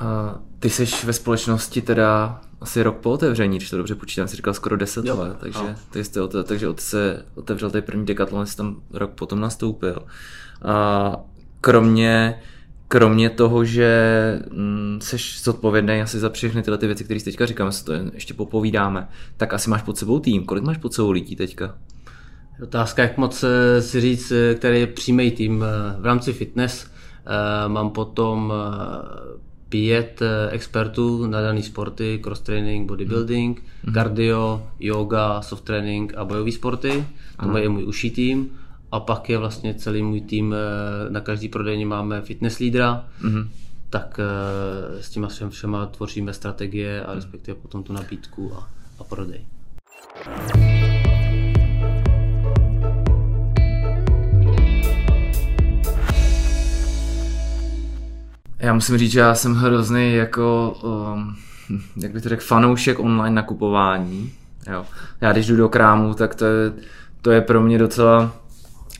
[0.00, 4.36] A ty jsi ve společnosti teda asi rok po otevření, když to dobře počítám, si
[4.36, 5.16] říkal skoro 10 jo.
[5.20, 5.74] let, takže, no.
[5.90, 10.02] ty jste, takže od se otevřel ten první Decathlon, jsi tam rok potom nastoupil.
[10.62, 11.16] A
[11.60, 12.40] kromě,
[12.88, 17.72] kromě toho, že mm, jsi zodpovědný asi za všechny tyhle ty věci, které teďka říkáme,
[17.72, 20.44] se to ještě popovídáme, tak asi máš pod sebou tým.
[20.44, 21.74] Kolik máš pod sebou lidí teďka?
[22.62, 25.64] Otázka, jak moc eh, si říct, eh, který je přímý tým.
[25.64, 26.90] Eh, v rámci fitness
[27.68, 28.52] mám potom
[29.70, 33.94] pět eh, expertů na dané sporty, cross training, bodybuilding, mm.
[33.94, 37.04] cardio, yoga, soft training a bojové sporty.
[37.42, 38.50] To je můj uší tým.
[38.92, 43.48] A pak je vlastně celý můj tým, eh, na každý prodejně máme fitness lídra, mm.
[43.90, 49.04] tak eh, s těma všem všema tvoříme strategie a respektive potom tu nabídku a, a
[49.04, 49.46] prodej.
[58.60, 61.34] Já musím říct, že já jsem hrozný jako, um,
[62.02, 64.32] jak bych to řekl, fanoušek online nakupování.
[64.72, 64.84] Jo.
[65.20, 66.72] Já když jdu do krámu, tak to je,
[67.22, 68.32] to je pro mě docela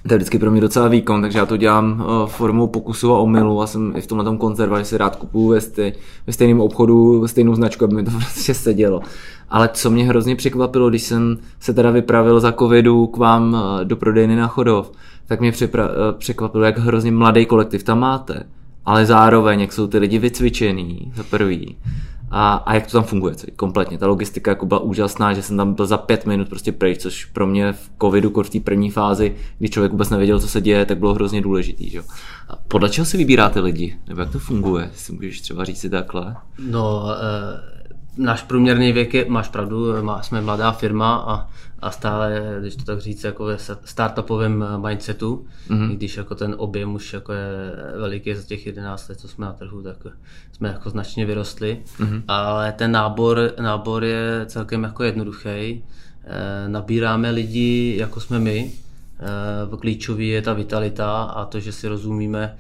[0.09, 3.19] to je vždycky pro mě docela výkon, takže já to dělám uh, formou pokusu a
[3.19, 5.93] omylu a jsem i v tomhle tom konzerva, že si rád kupuju ve, stej,
[6.27, 9.01] ve stejném obchodu stejnou značku, aby mi to prostě sedělo.
[9.51, 13.85] Ale co mě hrozně překvapilo, když jsem se teda vypravil za covidu k vám uh,
[13.85, 14.93] do prodejny na Chodov,
[15.27, 15.79] tak mě uh,
[16.19, 18.45] překvapilo, jak hrozně mladý kolektiv tam máte
[18.85, 21.77] ale zároveň, jak jsou ty lidi vycvičený za prvý
[22.31, 23.99] a, a jak to tam funguje celý, kompletně.
[23.99, 27.25] Ta logistika jako byla úžasná, že jsem tam byl za pět minut prostě pryč, což
[27.25, 30.87] pro mě v covidu, v té první fázi, kdy člověk vůbec nevěděl, co se děje,
[30.87, 31.91] tak bylo hrozně důležitý.
[31.91, 32.03] Že?
[32.49, 33.99] A podle čeho si vybíráte lidi?
[34.09, 34.91] Nebo jak to funguje?
[34.95, 36.37] Si můžeš třeba říct si takhle?
[36.59, 37.81] No, uh
[38.17, 41.49] náš průměrný věk je, máš pravdu, má, jsme mladá firma a,
[41.83, 45.93] a stále, když to tak říct, jako ve startupovém mindsetu, mm-hmm.
[45.93, 47.49] i když jako ten objem už jako je
[48.01, 49.97] veliký za těch 11 let, co jsme na trhu, tak
[50.53, 52.23] jsme jako značně vyrostli, mm-hmm.
[52.29, 55.49] ale ten nábor, nábor je celkem jako jednoduchý.
[55.49, 55.83] E,
[56.69, 58.73] nabíráme lidi, jako jsme my,
[59.81, 62.57] klíčový je ta vitalita a to, že si rozumíme,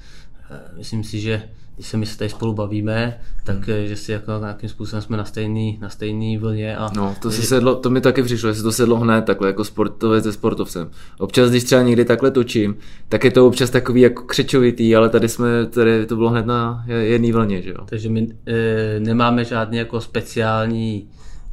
[0.77, 1.43] myslím si, že
[1.81, 3.87] když se my se tady spolu bavíme, tak hmm.
[3.87, 6.77] že si jako nějakým způsobem jsme na stejný, na stejný vlně.
[6.77, 9.49] A no, to, si sedlo, to mi taky přišlo, že se to sedlo hned takhle,
[9.49, 10.91] jako sportovec se sportovcem.
[11.19, 12.77] Občas, když třeba někdy takhle točím,
[13.09, 16.85] tak je to občas takový jako křečovitý, ale tady jsme, tady to bylo hned na
[16.89, 17.85] jedné vlně, že jo.
[17.85, 21.09] Takže my e, nemáme žádný jako speciální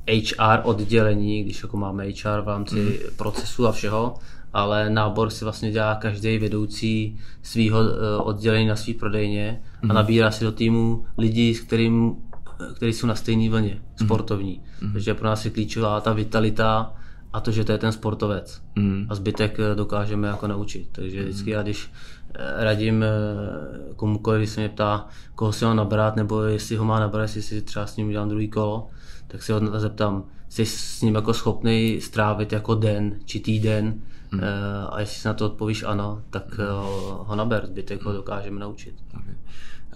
[0.08, 2.94] HR oddělení, když jako máme HR v rámci hmm.
[3.18, 4.16] procesu a všeho,
[4.58, 9.96] ale nábor si vlastně dělá každý vedoucí svého eh, oddělení na svý prodejně a mhm.
[9.96, 12.16] nabírá si do týmu lidi, s kterým,
[12.76, 14.08] který jsou na stejné vlně, mhm.
[14.08, 14.62] sportovní.
[14.62, 14.94] Mm-hmm.
[14.94, 16.94] Takže pro nás je klíčová ta vitalita
[17.34, 18.62] a to, že to je ten sportovec.
[18.78, 19.06] Mm-hmm.
[19.10, 20.88] A zbytek eh, dokážeme jako naučit.
[20.92, 21.92] Takže vždycky já, když
[22.36, 23.06] eh, radím
[23.96, 27.42] komukoliv, když se mě ptá, koho si mám nabrat, nebo jestli ho má nabrat, jestli
[27.42, 28.88] si třeba s ním udělám druhý kolo,
[29.28, 34.42] tak se ho zeptám, jsi s ním jako schopný strávit jako den či týden, Hmm.
[34.90, 36.68] A jestli si na to odpovíš ano, tak hmm.
[37.18, 38.96] ho naber, zbytek ho dokážeme naučit.
[39.16, 39.36] Okay.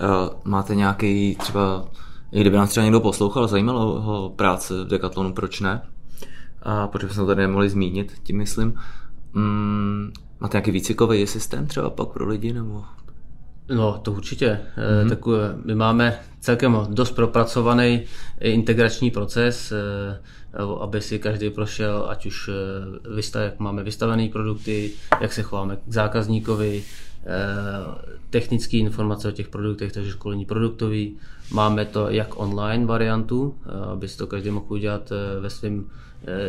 [0.02, 1.86] Uh, máte nějaký třeba,
[2.32, 5.82] i kdyby nás třeba někdo poslouchal, zajímalo ho práce v Decathlonu, proč ne?
[6.64, 8.74] A protože jsme to tady nemohli zmínit, tím myslím.
[9.34, 12.54] Mm, máte nějaký výcvikový systém třeba pak pro lidi?
[12.54, 12.84] Nebo
[13.76, 14.60] No, to určitě.
[14.78, 15.10] Mm-hmm.
[15.10, 15.20] Tak
[15.66, 18.02] my máme celkem dost propracovaný
[18.40, 20.22] integrační proces, eh,
[20.80, 22.54] aby si každý prošel, ať už eh,
[23.16, 26.84] vystav, jak máme vystavené produkty, jak se chováme k zákazníkovi,
[28.30, 31.18] technické informace o těch produktech, takže školení produktový.
[31.52, 33.56] Máme to jak online variantu,
[33.94, 35.86] aby si to každý mohl udělat ve svém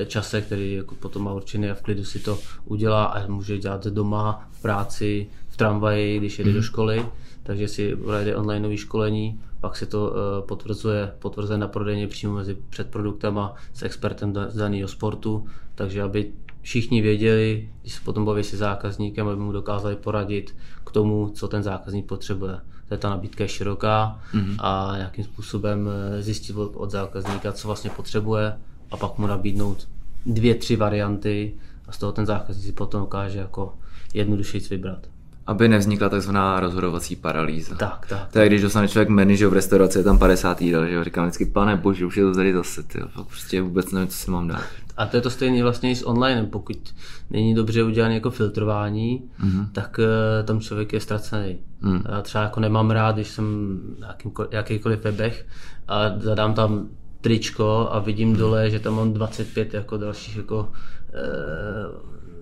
[0.07, 3.87] čase, který jako potom má určený a v klidu si to udělá a může dělat
[3.87, 6.55] doma, v práci, v tramvaji, když jede mm.
[6.55, 6.67] do mhm.
[6.67, 7.07] školy,
[7.43, 12.57] takže si projde online školení, pak se to uh, potvrzuje, potvrzuje na prodejně přímo mezi
[12.71, 18.57] předproduktama s expertem z daného sportu, takže aby všichni věděli, když se potom baví se
[18.57, 22.59] zákazníkem, aby mu dokázali poradit k tomu, co ten zákazník potřebuje.
[22.91, 24.57] že ta nabídka je široká mm-hmm.
[24.59, 28.57] a nějakým způsobem eh, zjistit od, od zákazníka, co vlastně potřebuje
[28.91, 29.89] a pak mu nabídnout
[30.27, 31.55] dvě, tři varianty
[31.89, 33.75] a z toho ten zákazník si potom ukáže jako
[34.15, 35.07] jednodušeji vybrat.
[35.47, 37.75] Aby nevznikla takzvaná rozhodovací paralýza.
[37.75, 38.33] Tak, tak.
[38.33, 41.05] To je, když dostane člověk menu, že v restauraci je tam 50 jídel, že jo,
[41.05, 44.31] říkám vždycky, pane bože, už je to tady zase, ty, prostě vůbec nevím, co si
[44.31, 44.63] mám dát.
[44.97, 46.95] A to je to stejné vlastně i s online, pokud
[47.31, 49.67] není dobře udělané jako filtrování, mm-hmm.
[49.73, 51.59] tak uh, tam člověk je ztracený.
[51.81, 52.03] Mm.
[52.09, 54.17] Já třeba jako nemám rád, když jsem na
[54.51, 55.47] jakýkoliv webech
[55.89, 56.89] a zadám tam
[57.21, 58.37] tričko a vidím mm.
[58.37, 62.01] dole, že tam mám 25 jako dalších jako uh,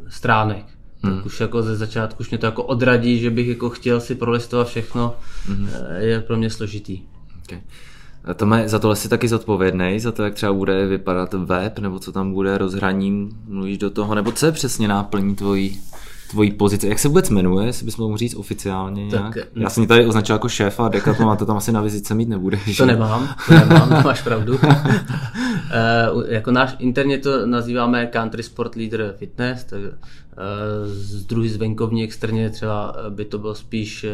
[0.09, 0.65] stránek.
[1.03, 1.17] Hmm.
[1.17, 4.15] Tak už jako ze začátku už mě to jako odradí, že bych jako chtěl si
[4.15, 5.69] prolistovat všechno, hmm.
[5.99, 7.03] je pro mě složitý.
[7.45, 7.61] Okay.
[8.37, 12.13] Tome, za tohle jsi taky zodpovědný, za to, jak třeba bude vypadat web, nebo co
[12.13, 15.81] tam bude rozhraním, mluvíš do toho, nebo co je přesně náplní tvojí,
[16.31, 16.89] tvojí pozice.
[16.89, 19.35] Jak se vůbec jmenuje, jestli bys mohl říct oficiálně nějak?
[19.35, 22.29] Tak, Já jsem tady označil jako šéfa, Decathlon a to tam asi na vizice mít
[22.29, 22.59] nebude.
[22.77, 24.53] To nemám, to nemám, máš pravdu.
[26.13, 29.81] uh, jako náš interně to nazýváme Country Sport Leader Fitness, tak
[30.41, 34.11] uh, z druhý zvenkovní externě třeba by to byl spíš uh,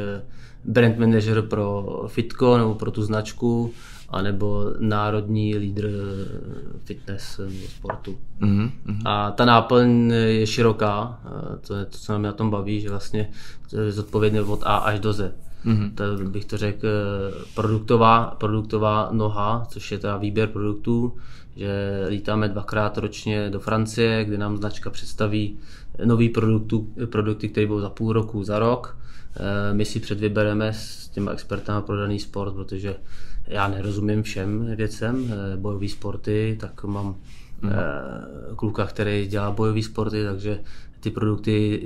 [0.64, 3.72] brand manager pro Fitko nebo pro tu značku
[4.08, 5.90] anebo národní lídr
[6.84, 8.18] fitness sportu.
[8.40, 8.70] Mm-hmm.
[9.04, 11.20] A ta náplň je široká,
[11.66, 13.30] to je to, co nám na tom baví, že vlastně
[13.84, 15.34] je zodpovědný od A až do Z.
[15.64, 15.90] Mm-hmm.
[15.94, 16.88] To bych to řekl
[17.54, 21.16] produktová, produktová noha, což je teda výběr produktů,
[21.56, 25.58] že lítáme dvakrát ročně do Francie, kde nám značka představí
[26.04, 28.96] nový produktu, produkty, které budou za půl roku, za rok.
[29.72, 32.96] My si předvybereme s těma expertama pro daný sport, protože
[33.46, 37.16] já nerozumím všem věcem, eh, bojové sporty, tak mám
[37.62, 37.70] mm.
[38.56, 40.60] kluka, který dělá bojové sporty, takže
[41.00, 41.82] ty produkty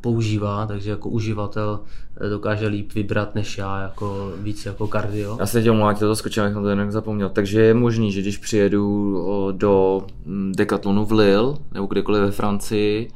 [0.00, 1.80] používá, takže jako uživatel
[2.20, 5.36] eh, dokáže líp vybrat než já, jako víc jako kardio.
[5.40, 7.28] Já se tě omlouvám, to skočil, jak jsem to jinak zapomněl.
[7.28, 9.16] Takže je možný, že když přijedu
[9.52, 13.08] do mm, Decathlonu v Lille nebo kdekoliv ve Francii,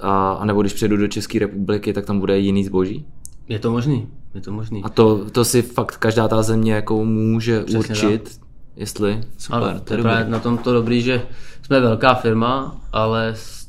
[0.00, 3.06] a, nebo když přijedu do České republiky, tak tam bude jiný zboží?
[3.48, 4.82] Je to možný, je to možný.
[4.84, 8.48] A to, to si fakt každá ta země jako může Přesně určit, tak.
[8.76, 9.62] jestli, super.
[9.62, 11.22] Ale to je právě na tom to dobrý, že
[11.62, 13.68] jsme velká firma, ale s,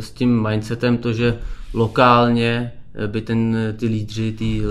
[0.00, 1.38] s tím mindsetem to, že
[1.74, 2.72] lokálně
[3.06, 4.62] by ten, ty lídři ty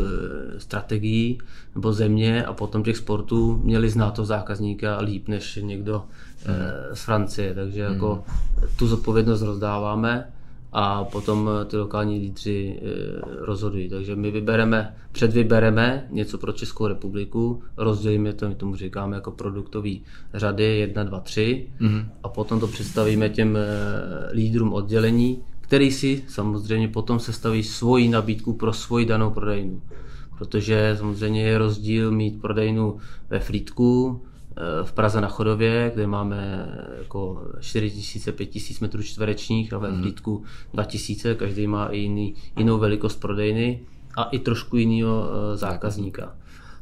[0.58, 1.40] strategií
[1.76, 6.04] nebo země a potom těch sportů měli znát toho zákazníka líp než někdo
[6.48, 6.54] mm.
[6.96, 7.54] z Francie.
[7.54, 8.68] Takže jako mm.
[8.76, 10.28] tu zodpovědnost rozdáváme
[10.74, 12.86] a potom eh, ty lokální lídři eh,
[13.40, 13.90] rozhodují.
[13.90, 20.04] Takže my vybereme, předvybereme něco pro Českou republiku, rozdělíme to, my tomu říkáme jako produktový
[20.34, 22.06] řady 1, 2, 3 mm-hmm.
[22.24, 28.54] a potom to představíme těm eh, lídrům oddělení, který si samozřejmě potom sestaví svoji nabídku
[28.54, 29.82] pro svoji danou prodejnu.
[30.38, 32.98] Protože samozřejmě je rozdíl mít prodejnu
[33.30, 34.22] ve Frýdku,
[34.84, 40.14] v Praze na Chodově, kde máme jako 4000, 5000 metrů čtverečních a ve mm.
[40.74, 43.80] 2000, každý má i jiný, jinou velikost prodejny
[44.18, 46.36] a i trošku jiného eh, zákazníka.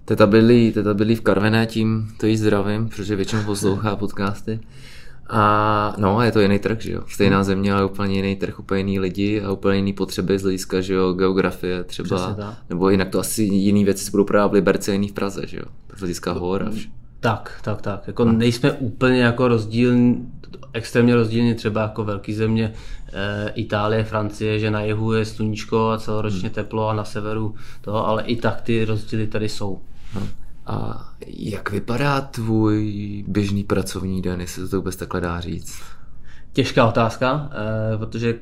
[0.06, 4.60] Teta byli, teta byli v Karvené, tím to jí zdravím, protože většinou poslouchá podcasty.
[5.30, 7.02] A no, je to jiný trh, že jo.
[7.08, 7.44] Stejná hmm.
[7.44, 10.94] země, ale úplně jiný trh, úplně jiný lidi a úplně jiný potřeby z hlediska, že
[10.94, 12.38] jo, geografie třeba.
[12.70, 15.42] Nebo jinak to asi jiný věci se budou prodávat v Liberci a jiný v Praze,
[15.48, 15.66] že jo.
[15.96, 16.90] Z hlediska hor a vše.
[17.22, 18.08] Tak, tak, tak.
[18.08, 20.32] Jako nejsme úplně jako rozdílní,
[20.74, 22.74] extrémně rozdílní třeba jako velký země
[23.14, 26.50] e, Itálie, Francie, že na jihu je sluníčko a celoročně hmm.
[26.50, 29.82] teplo a na severu to, ale i tak ty rozdíly tady jsou.
[30.14, 30.28] Hmm.
[30.66, 35.82] A jak vypadá tvůj běžný pracovní den, jestli to vůbec takhle dá říct?
[36.54, 37.50] Těžká otázka,
[37.94, 38.40] e, protože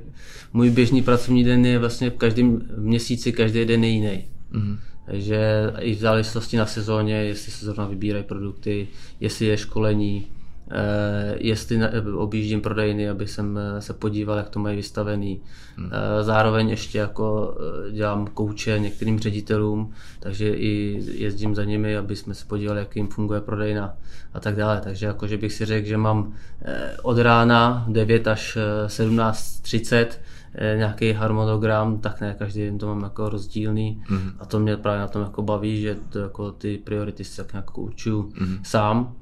[0.53, 4.25] můj běžný pracovní den je vlastně v každém měsíci, každý den je jiný.
[4.51, 4.77] Hmm.
[5.10, 8.88] Takže i v závislosti na sezóně, jestli se zrovna vybírají produkty,
[9.19, 10.28] jestli je školení,
[10.72, 11.80] eh, jestli
[12.15, 15.41] objíždím prodejny, aby jsem eh, se podíval, jak to mají vystavený.
[15.78, 15.91] Hmm.
[15.93, 17.58] Eh, zároveň ještě jako
[17.91, 23.08] dělám kouče některým ředitelům, takže i jezdím za nimi, aby jsme se podívali, jak jim
[23.08, 23.98] funguje prodejna
[24.34, 24.82] a tak dále.
[24.84, 26.34] Takže jako, že bych si řekl, že mám
[27.04, 30.17] od rána 9 až 17.30 Eh,
[30.77, 34.31] nějaký harmonogram, tak ne, každý den to mám jako rozdílný mm.
[34.39, 37.53] a to mě právě na tom jako baví, že to jako ty priority si tak
[37.53, 38.57] nějak určuju mm.
[38.63, 39.13] sám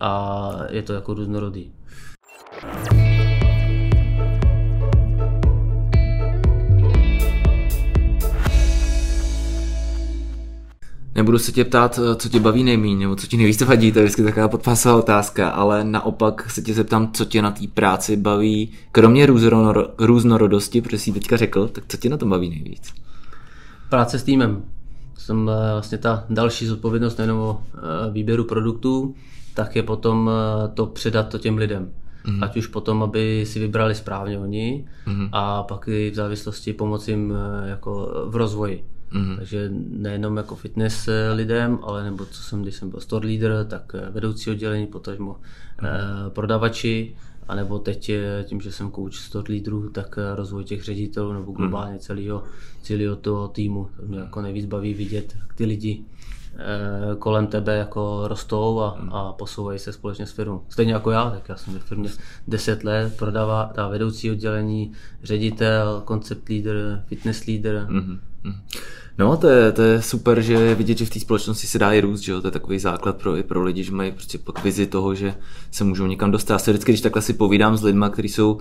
[0.00, 1.72] a je to jako různorodý.
[11.16, 13.98] Nebudu se tě ptát, eh, co tě baví nejméně, nebo co ti nejvíc vadí, to
[13.98, 18.16] je vždycky taková podpásová otázka, ale naopak se tě zeptám, co tě na té práci
[18.16, 19.26] baví, kromě
[19.98, 22.92] různorodosti, protože jsi teďka řekl, tak co tě na tom baví nejvíc?
[23.90, 24.62] Práce s týmem.
[25.18, 27.78] jsem eh, vlastně ta další zodpovědnost nejenom o eh,
[28.10, 29.14] výběru produktů,
[29.54, 30.30] tak je potom
[30.74, 31.90] to předat to těm lidem.
[32.26, 32.44] Mm.
[32.44, 35.28] Ať už potom, aby si vybrali správně oni mm.
[35.32, 38.84] a pak i v závislosti pomoci jim jako v rozvoji.
[39.12, 39.36] Mm.
[39.36, 43.92] Takže nejenom jako fitness lidem, ale nebo co jsem, když jsem byl store leader, tak
[44.10, 45.36] vedoucí oddělení, potažmo
[45.82, 46.30] mm.
[46.30, 47.16] prodavači,
[47.48, 48.10] a nebo teď
[48.44, 52.42] tím, že jsem coach store leaderů, tak rozvoj těch ředitelů nebo globálně celého,
[52.82, 53.88] celého toho týmu.
[53.96, 56.35] To mě jako nejvíc baví vidět, jak ty lidi eh,
[57.18, 60.62] kolem tebe jako rostou a, a posouvají se společně s firmou.
[60.68, 62.10] Stejně jako já, tak já jsem ve firmě
[62.48, 64.92] 10 let, prodává ta vedoucí oddělení,
[65.22, 67.86] ředitel, concept leader, fitness leader.
[67.90, 68.18] Mm-hmm.
[69.18, 72.00] No, to je, to je super, že vidět, že v té společnosti se dá i
[72.00, 72.40] růst, že jo?
[72.40, 75.34] to je takový základ pro, i pro lidi, že mají prostě pak vizi toho, že
[75.70, 76.54] se můžou někam dostat.
[76.54, 78.58] Já se vždycky, když takhle si povídám s lidmi, kteří jsou,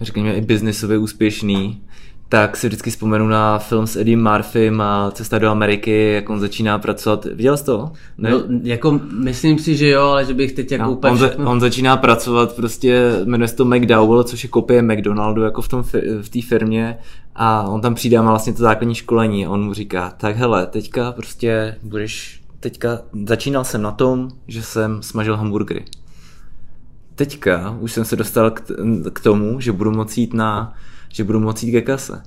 [0.00, 1.82] řekněme, i biznisově úspěšní,
[2.28, 6.40] tak si vždycky vzpomenu na film s Eddie Murphy a Cesta do Ameriky, jak on
[6.40, 7.24] začíná pracovat.
[7.24, 7.92] Viděl jsi to?
[8.18, 8.30] Ne?
[8.30, 11.50] No, jako myslím si, že jo, ale že bych teď jako no, úplně on, všechno...
[11.50, 15.82] on začíná pracovat, prostě jmenuje se to McDowell, což je kopie McDonaldu jako v, tom,
[16.22, 16.98] v té firmě
[17.34, 19.46] a on tam přijde a má vlastně to základní školení.
[19.46, 25.02] On mu říká, tak hele, teďka prostě budeš, teďka začínal jsem na tom, že jsem
[25.02, 25.84] smažil hamburgery.
[27.14, 28.62] Teďka už jsem se dostal k,
[29.12, 30.74] k tomu, že budu moci jít na
[31.14, 32.22] že budu moci jít ke kase.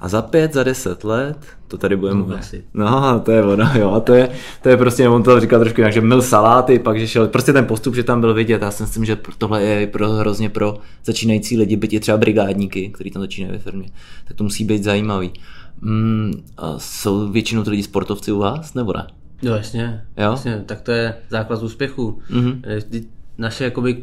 [0.00, 1.36] A za pět, za deset let
[1.68, 2.54] to tady bude mluvit.
[2.74, 3.90] No, to je ono, jo.
[3.90, 4.28] A to je,
[4.62, 7.52] to je prostě, on to říkal trošku jinak, že mil saláty, pak že šel, prostě
[7.52, 8.62] ten postup, že tam byl vidět.
[8.62, 12.88] Já si myslím, že tohle je pro, hrozně pro začínající lidi, byť je třeba brigádníky,
[12.88, 13.88] kteří tam začínají ve firmě,
[14.24, 15.32] tak to musí být zajímavý.
[15.80, 19.06] Mm, a jsou většinou ty lidi sportovci u vás, nebo ne?
[19.42, 20.04] Jo, jasně.
[20.16, 20.30] Jo?
[20.30, 20.62] jasně.
[20.66, 22.18] Tak to je základ úspěchu.
[22.30, 23.04] Mm-hmm.
[23.38, 24.02] Naše jakoby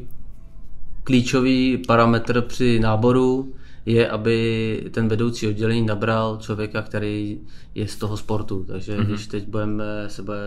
[1.03, 3.53] klíčový parametr při náboru
[3.87, 7.39] je, aby ten vedoucí oddělení nabral člověka, který
[7.75, 8.63] je z toho sportu.
[8.63, 9.05] Takže mm-hmm.
[9.05, 10.37] když teď budeme, se bude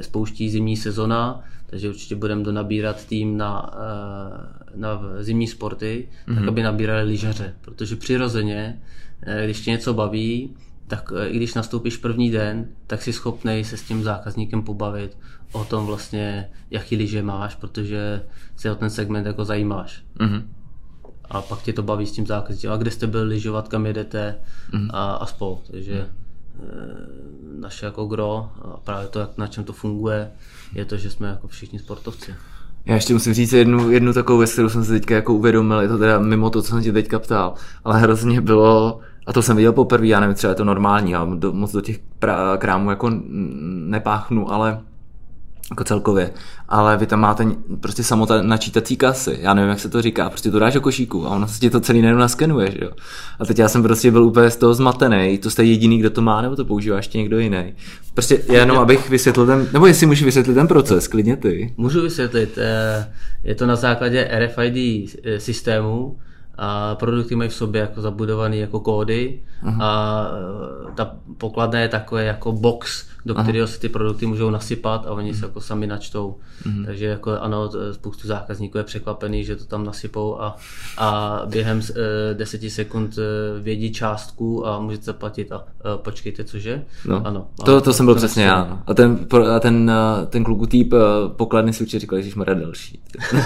[0.00, 6.34] spouští zimní sezona, takže určitě budeme donabírat tým na, eh, na zimní sporty, mm-hmm.
[6.34, 6.48] tak mhm.
[6.48, 8.82] aby nabírali lyžaře, protože přirozeně,
[9.22, 10.54] eh, když tě něco baví,
[10.86, 15.18] tak eh, i když nastoupíš první den, tak si schopný se s tím zákazníkem pobavit
[15.52, 18.22] o tom vlastně, jaký lyže máš, protože
[18.56, 20.04] se o ten segment jako zajímáš.
[20.18, 20.42] Mm-hmm
[21.30, 22.72] a pak tě to baví s tím zákazníkem.
[22.72, 24.36] A kde jste byli lyžovat, kam jedete
[24.72, 24.88] mm.
[24.92, 25.58] a, a spol.
[25.70, 26.06] Takže
[26.54, 27.60] mm.
[27.60, 30.30] naše jako gro a právě to, jak, na čem to funguje,
[30.74, 32.34] je to, že jsme jako všichni sportovci.
[32.86, 35.88] Já ještě musím říct jednu, jednu takovou věc, kterou jsem si teďka jako uvědomil, je
[35.88, 39.56] to teda mimo to, co jsem tě teďka ptal, ale hrozně bylo, a to jsem
[39.56, 42.90] viděl poprvé, já nevím, třeba je to normální, já do, moc do těch pra, krámů
[42.90, 43.10] jako
[43.86, 44.80] nepáchnu, ale
[45.70, 46.30] jako celkově,
[46.68, 47.46] ale vy tam máte
[47.80, 51.26] prostě samotné načítací kasy, já nevím, jak se to říká, prostě to dáš do košíku
[51.26, 52.90] a ono se ti to celý najednou naskenuje, že jo.
[53.38, 56.22] A teď já jsem prostě byl úplně z toho zmatený, to jste jediný, kdo to
[56.22, 57.74] má, nebo to používá ještě někdo jiný.
[58.14, 61.74] Prostě jenom abych vysvětlil ten, nebo jestli můžeš vysvětlit ten proces, klidně ty.
[61.76, 63.12] Můžu vysvětlit, eh,
[63.44, 66.16] je to na základě RFID eh, systému,
[66.58, 69.82] a produkty mají v sobě jako zabudované jako kódy uh-huh.
[69.82, 70.22] a
[70.88, 73.42] e, ta pokladna je takové jako box, do uh-huh.
[73.42, 75.38] kterého se ty produkty můžou nasypat a oni uh-huh.
[75.38, 76.36] se jako sami načtou.
[76.66, 76.86] Uh-huh.
[76.86, 80.56] Takže jako ano, spoustu zákazníků je překvapený, že to tam nasypou a,
[80.98, 81.84] a během uh,
[82.32, 83.24] deseti sekund uh,
[83.62, 85.64] vědí částku a můžete zaplatit a uh,
[85.96, 86.84] počkejte, cože?
[87.06, 87.26] No.
[87.26, 87.46] Ano.
[87.64, 88.64] To, to jsem byl přesně já.
[88.64, 88.82] No.
[88.86, 89.92] A ten, a ten,
[90.28, 90.94] ten kluk týp
[91.36, 93.00] pokladny si určitě říkal, že jsme další.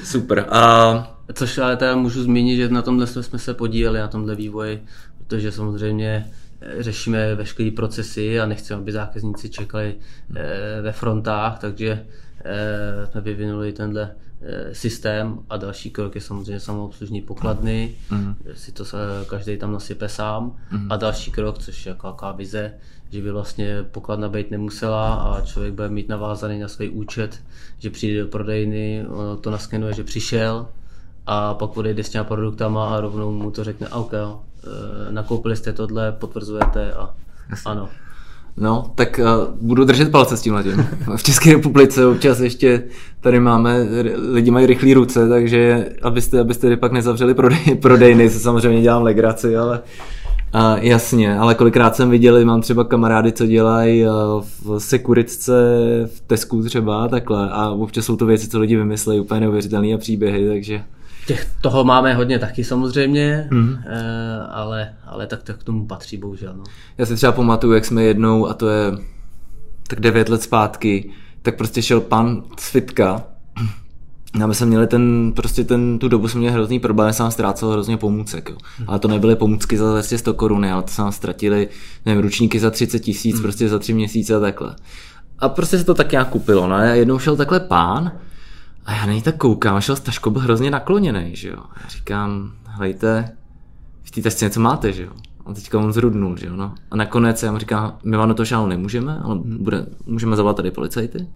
[0.04, 0.46] Super.
[0.50, 4.84] A Což ale teda můžu zmínit, že na tomhle jsme se podíleli, na tomhle vývoji,
[5.18, 9.94] protože samozřejmě eh, řešíme veškeré procesy a nechceme, aby zákazníci čekali
[10.36, 12.06] eh, ve frontách, takže
[12.44, 14.14] eh, jsme vyvinuli tenhle
[14.72, 18.34] systém a další krok je samozřejmě samoobslužní pokladny, mm.
[18.54, 18.84] si to
[19.26, 20.92] každý tam nasype sám mm.
[20.92, 22.72] a další krok, což je jaká vize,
[23.10, 27.42] že by vlastně pokladna být nemusela a člověk bude mít navázaný na svůj účet,
[27.78, 29.06] že přijde do prodejny,
[29.40, 30.68] to naskenuje, že přišel,
[31.26, 34.40] a pak odejde s těma produktama a rovnou mu to řekne, OK, jo,
[35.08, 37.10] e, nakoupili jste tohle, potvrzujete a
[37.50, 37.70] Jasně.
[37.70, 37.88] ano.
[38.56, 40.86] No, tak uh, budu držet palce s tím letím.
[41.16, 42.82] V České republice občas ještě
[43.20, 43.86] tady máme,
[44.32, 49.56] lidi mají rychlé ruce, takže abyste, abyste pak nezavřeli prodej, prodejny, se samozřejmě dělám legraci,
[49.56, 49.80] ale
[50.54, 54.10] uh, jasně, ale kolikrát jsem viděl, mám třeba kamarády, co dělají uh,
[54.64, 55.52] v sekuritce,
[56.14, 59.98] v Tesku třeba, takhle, a občas jsou to věci, co lidi vymyslejí, úplně neuvěřitelné a
[59.98, 60.82] příběhy, takže
[61.30, 63.78] Těch, toho máme hodně taky samozřejmě, mm.
[64.50, 66.54] ale, ale tak to k tomu patří bohužel.
[66.56, 66.64] No.
[66.98, 68.92] Já si třeba pamatuju, jak jsme jednou, a to je
[69.88, 71.10] tak devět let zpátky,
[71.42, 73.24] tak prostě šel pan Svitka
[74.34, 77.70] No, my jsme měli ten, prostě ten, tu dobu jsme měli hrozný problém, jsem ztrácel
[77.70, 78.56] hrozně pomůcek, jo.
[78.86, 81.68] Ale to nebyly pomůcky za 200 100 koruny, ale to jsme ztratili,
[82.06, 83.42] nevím, ručníky za 30 tisíc, hmm.
[83.42, 84.76] prostě za tři měsíce a takhle.
[85.38, 86.74] A prostě se to tak nějak kupilo, no.
[86.74, 88.12] A jednou šel takhle pán,
[88.84, 91.62] a já na něj tak koukám, šel Staško byl hrozně nakloněný, že jo.
[91.82, 93.36] Já říkám, hejte,
[94.02, 95.12] v té tašce něco máte, že jo.
[95.46, 96.56] A teďka on zrudnul, že jo.
[96.56, 96.74] No.
[96.90, 100.56] A nakonec já mu říkám, my vám do toho šálu nemůžeme, ale bude, můžeme zavolat
[100.56, 101.26] tady policajty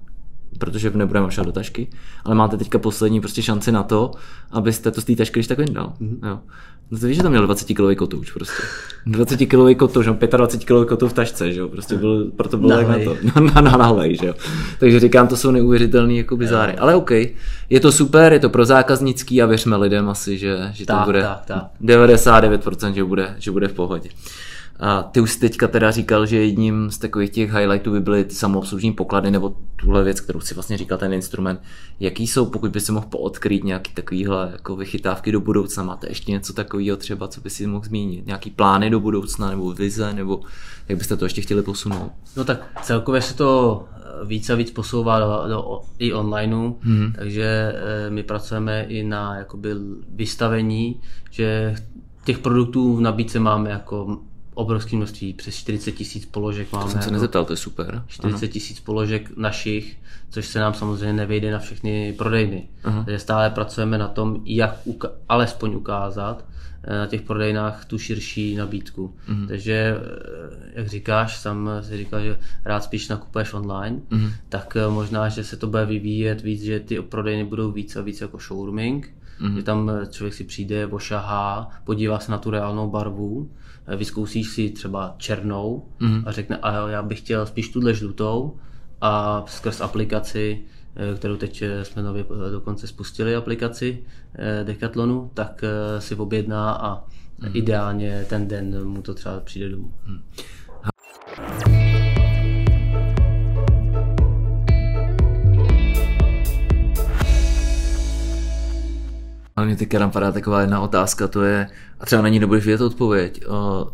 [0.59, 1.91] protože nebudeme šát do tašky,
[2.25, 4.11] ale máte teďka poslední prostě šanci na to,
[4.51, 5.93] abyste to z té tašky když tak vyndal.
[6.01, 6.29] Mm-hmm.
[6.29, 6.41] Jo.
[6.91, 8.63] No to víš, že tam měl 20 kg kotouč prostě.
[9.07, 12.69] 20 kg kotouč, no 25 kg kotouč v tašce, že jo, prostě byl, proto byl
[12.69, 13.17] tak na to,
[13.55, 14.35] na, na, na hlej, že jo.
[14.79, 16.73] Takže říkám, to jsou neuvěřitelné jako bizáry.
[16.73, 17.11] Ale OK,
[17.71, 21.05] je to super, je to pro zákaznický a věřme lidem asi, že, že tak, to
[21.05, 21.65] bude tak, tak.
[21.83, 24.09] 99%, že bude, že bude v pohodě.
[24.81, 28.35] A ty už teďka teda říkal, že jedním z takových těch highlightů by byly ty
[28.35, 31.63] samoobslužní poklady, nebo tuhle věc, kterou si vlastně říkal ten instrument.
[32.01, 35.83] Jaký jsou, pokud by si mohl poodkrýt nějaký takovýhle jako vychytávky do budoucna?
[35.83, 38.27] Máte ještě něco takového třeba, co by si mohl zmínit?
[38.27, 40.41] Nějaký plány do budoucna, nebo vize, nebo
[40.89, 42.13] jak byste to ještě chtěli posunout?
[42.37, 47.13] No tak celkově se to eh, víc a víc posouvá do, do i onlineu, hmm.
[47.19, 49.71] takže eh, my pracujeme i na jakoby
[50.09, 51.01] vystavení,
[51.31, 51.75] že
[52.25, 54.19] těch produktů v nabídce máme jako
[54.55, 56.85] obrovské množství, přes 40 tisíc položek máme.
[56.85, 58.03] To jsem se jako nezeptal, to je super.
[58.07, 59.97] 40 tisíc položek našich,
[60.31, 62.69] což se nám samozřejmě nevejde na všechny prodejny.
[62.85, 63.05] Aha.
[63.05, 66.45] Takže stále pracujeme na tom, jak uka- alespoň ukázat
[66.83, 69.15] eh, na těch prodejnách tu širší nabídku.
[69.29, 69.49] Uh-huh.
[69.49, 74.31] Takže, eh, jak říkáš, sam si říkal, že rád spíš nakupuješ online, uh-huh.
[74.49, 78.03] tak eh, možná, že se to bude vyvíjet víc, že ty prodejny budou víc a
[78.03, 79.57] víc jako showrooming, uh-huh.
[79.57, 83.51] že tam člověk si přijde, ošahá, podívá se na tu reálnou barvu,
[83.97, 86.23] vyzkoušíš si třeba černou mm.
[86.27, 88.57] a řekne, a já bych chtěl spíš tuhle žlutou
[89.01, 90.63] a skrz aplikaci,
[90.97, 94.05] eh, kterou teď eh, jsme nově eh, dokonce spustili aplikaci
[94.65, 95.65] Decathlonu, tak
[95.99, 97.05] si objedná a
[97.39, 97.51] mm.
[97.53, 99.95] ideálně ten den mu to třeba přijde domů.
[100.07, 100.23] Mm.
[109.57, 111.69] A mě teďka napadá taková jedna otázka, to je,
[112.05, 113.45] a třeba na ní nebudeš vědět odpověď,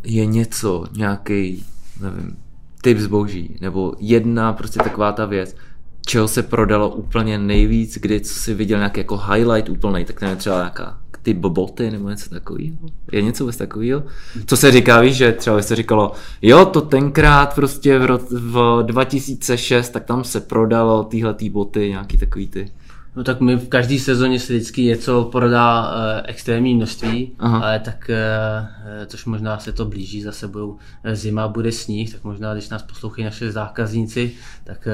[0.04, 1.64] je něco, nějaký,
[2.00, 2.36] nevím,
[2.82, 5.56] typ zboží, nebo jedna prostě taková ta věc,
[6.06, 10.36] čeho se prodalo úplně nejvíc, kdy co si viděl nějaký jako highlight úplný, tak nevím,
[10.36, 12.76] třeba nějaká ty boboty nebo něco takového?
[13.12, 14.02] Je něco vůbec takového?
[14.46, 19.90] Co se říká, víš, že třeba se říkalo, jo, to tenkrát prostě v, v 2006,
[19.90, 22.72] tak tam se prodalo tyhle ty boty, nějaký takový ty.
[23.16, 27.58] No tak my v každé sezóně se vždycky něco prodá uh, extrémní množství, Aha.
[27.58, 30.76] ale tak, uh, což možná se to blíží, zase budou
[31.12, 34.32] zima, bude sníh, tak možná když nás poslouchají naše zákazníci,
[34.64, 34.88] tak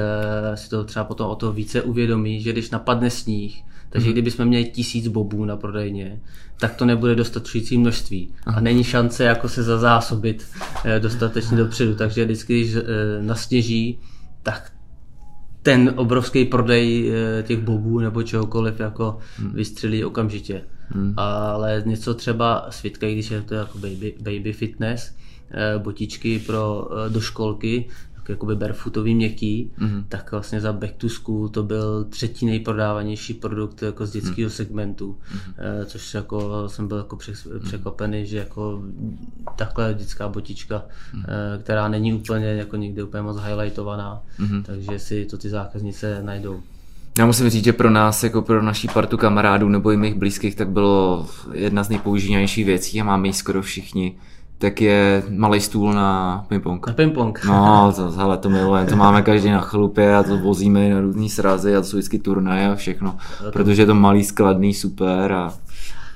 [0.49, 4.13] uh, si to třeba potom o to více uvědomí, že když napadne sníh, takže mm.
[4.13, 6.19] kdybychom měli tisíc bobů na prodejně,
[6.59, 8.33] tak to nebude dostačující množství.
[8.45, 8.57] Aha.
[8.57, 10.45] A není šance jako se zazásobit
[10.99, 11.95] dostatečně dopředu.
[11.95, 12.75] Takže vždycky, když
[13.21, 13.99] nasněží,
[14.43, 14.71] tak
[15.67, 19.51] ten obrovský prodej eh, těch bobů nebo čehokoliv jako hmm.
[19.53, 20.61] vystřelí okamžitě.
[20.89, 21.13] Hmm.
[21.17, 25.11] Ale něco třeba svitka, když je to jako baby, baby fitness,
[25.51, 27.85] eh, botičky pro eh, do školky,
[28.29, 30.03] jakoby barefootový měkký, mm-hmm.
[30.09, 34.55] tak vlastně za Back to School to byl třetí nejprodávanější produkt jako z dětského mm-hmm.
[34.55, 35.85] segmentu, mm-hmm.
[35.85, 37.59] což jako jsem byl jako mhm.
[37.59, 38.83] překvapený, že jako
[39.55, 41.23] takhle dětská botička, mm-hmm.
[41.63, 44.63] která není úplně jako někde úplně moc highlightovaná, mm-hmm.
[44.63, 46.61] takže si to ty zákaznice najdou.
[47.17, 50.55] Já musím říct, že pro nás, jako pro naší partu kamarádů nebo i mých blízkých,
[50.55, 54.15] tak bylo jedna z nejpoužívanějších věcí a máme ji skoro všichni
[54.57, 56.87] tak je malý stůl na ping-pong.
[56.87, 57.45] Na ping-pong.
[57.45, 61.29] No, to, hele, to milujeme, to máme každý na chlupě a to vozíme na různý
[61.29, 63.17] srazy a to jsou vždycky turnaje a všechno,
[63.53, 65.53] protože je to malý, skladný, super a,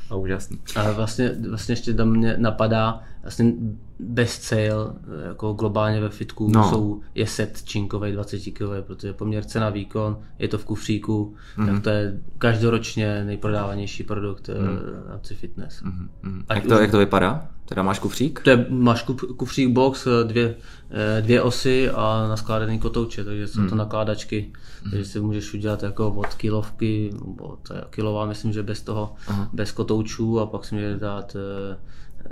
[0.09, 0.59] a úžasný.
[0.75, 3.53] A vlastně, vlastně ještě tam mě napadá, vlastně
[3.99, 4.93] best sale
[5.27, 6.69] jako globálně ve fitku no.
[6.69, 11.73] jsou, je set činkový 20 kg, protože poměr cena výkon, je to v kufříku, mm-hmm.
[11.73, 14.79] tak to je každoročně nejprodávanější produkt mm.
[15.09, 15.83] na fitness.
[15.83, 16.43] Mm-hmm.
[16.55, 17.47] Jak, to, jak to vypadá?
[17.71, 18.39] Teda máš kufřík?
[18.43, 19.03] To je, máš
[19.37, 20.55] kufřík box, dvě,
[20.89, 23.69] eh, dvě osy a naskládaný kotouče, takže jsou mm.
[23.69, 24.51] to nakládačky,
[24.85, 24.91] mm.
[24.91, 27.09] takže si můžeš udělat jako od kilovky,
[27.39, 29.49] od kilová, myslím, že bez toho, Aha.
[29.53, 31.77] bez kotoučů a pak si můžeš dát eh,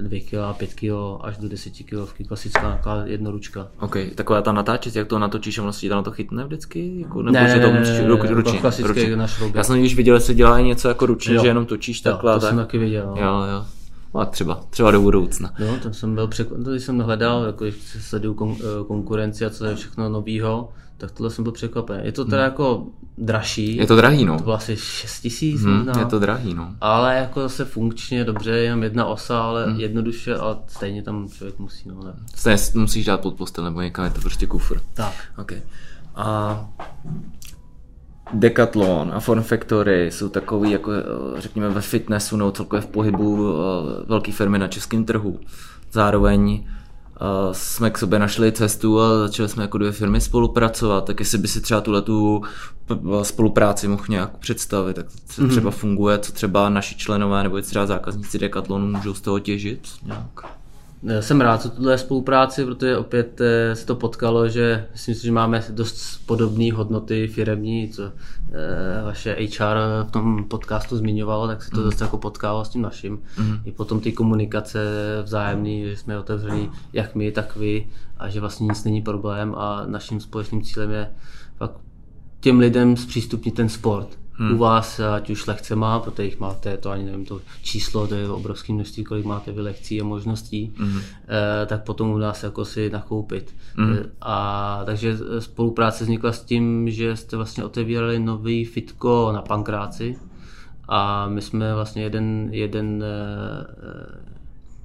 [0.02, 3.68] 2 kg, 5 kg až do 10 kg, klasická jednoručka.
[3.80, 7.02] OK, taková ta natáčet, jak to natočíš a ono si na to chytne vždycky?
[7.02, 9.54] Jako, nebo ne, ne, to musíš, ruč, ručně, klasické ručně.
[9.54, 11.42] Já jsem když viděl, že se dělá něco jako ručně, jo.
[11.42, 12.32] že jenom točíš takhle.
[12.32, 12.50] Jo, to tak.
[12.50, 13.06] jsem taky viděl.
[13.06, 13.22] No.
[13.22, 13.66] Jo, jo.
[14.14, 15.54] A třeba, třeba do budoucna.
[15.60, 19.50] No, to jsem byl překvapen, když jsem hledal, jako když sleduju kon, eh, konkurenci a
[19.50, 22.02] co je všechno novýho, tak tohle jsem byl překvapen.
[22.04, 22.52] Je to teda hmm.
[22.52, 22.88] jako
[23.18, 23.76] dražší.
[23.76, 24.38] Je to drahý, no.
[24.38, 26.00] To bylo asi 6 tisíc Hmm, možná.
[26.00, 26.76] je to drahý, no.
[26.82, 29.80] Ale jako zase funkčně, dobře, jenom jedna osa, ale hmm.
[29.80, 32.04] jednoduše, ale stejně tam člověk musí, no.
[32.04, 32.14] Ne.
[32.36, 34.82] Stejně musíš dát pod postel, nebo někam je to prostě kufr.
[34.94, 35.14] Tak.
[35.38, 35.62] Okay.
[36.16, 36.66] A
[38.34, 43.54] Decathlon a Form Factory jsou takový, jako eh, řekněme ve fitnessu nebo celkově v pohybu
[43.54, 45.40] eh, velké firmy na českém trhu.
[45.92, 47.20] Zároveň eh,
[47.52, 51.48] jsme k sobě našli cestu a začali jsme jako dvě firmy spolupracovat, tak jestli by
[51.48, 52.42] si třeba tuhle tu
[53.24, 58.40] spolupráci mohl nějak představit, tak co třeba funguje, co třeba naši členové nebo třeba zákazníci
[58.40, 60.59] Decathlonu můžou z toho těžit nějak.
[61.20, 65.32] Jsem rád za tuhle spolupráci, protože opět eh, se to potkalo, že myslím si, že
[65.32, 68.12] máme dost podobné hodnoty firemní, co eh,
[69.06, 69.78] vaše HR
[70.08, 73.22] v tom podcastu zmiňovalo, tak se to dost jako potkalo s tím naším.
[73.66, 74.80] I potom ty komunikace
[75.24, 77.88] vzájemný, že jsme otevření jak my, tak vy
[78.18, 81.10] a že vlastně nic není problém a naším společným cílem je
[81.58, 81.78] fakt
[82.40, 84.18] těm lidem zpřístupnit ten sport.
[84.40, 84.54] Hmm.
[84.54, 88.16] U vás, ať už lehce má, protože jich máte, to ani nevím, to číslo, to
[88.16, 91.00] je obrovské množství, kolik máte vy lekcí a možností, hmm.
[91.00, 93.56] eh, tak potom u nás jako si nakoupit.
[93.76, 93.94] Hmm.
[93.94, 100.16] Eh, a takže spolupráce vznikla s tím, že jste vlastně otevírali nový fitko na Pankráci
[100.88, 104.29] a my jsme vlastně jeden, jeden eh,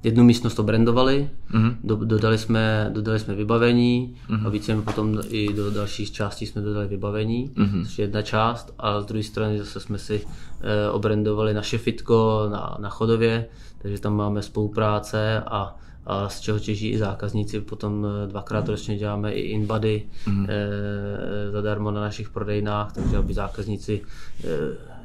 [0.05, 1.75] jednu místnost obrandovali, mm-hmm.
[1.83, 4.47] do, dodali, jsme, dodali jsme vybavení mm-hmm.
[4.47, 7.83] a více potom i do dalších částí jsme dodali vybavení, mm-hmm.
[7.83, 10.21] což je jedna část a z druhé strany zase jsme si
[10.61, 13.45] e, obrandovali naše fitko na, na Chodově,
[13.81, 15.75] takže tam máme spolupráce a
[16.07, 17.61] a z čeho těží i zákazníci.
[17.61, 20.45] Potom dvakrát ročně děláme i InBody mm-hmm.
[20.49, 24.47] e, zadarmo na našich prodejnách, takže aby zákazníci e,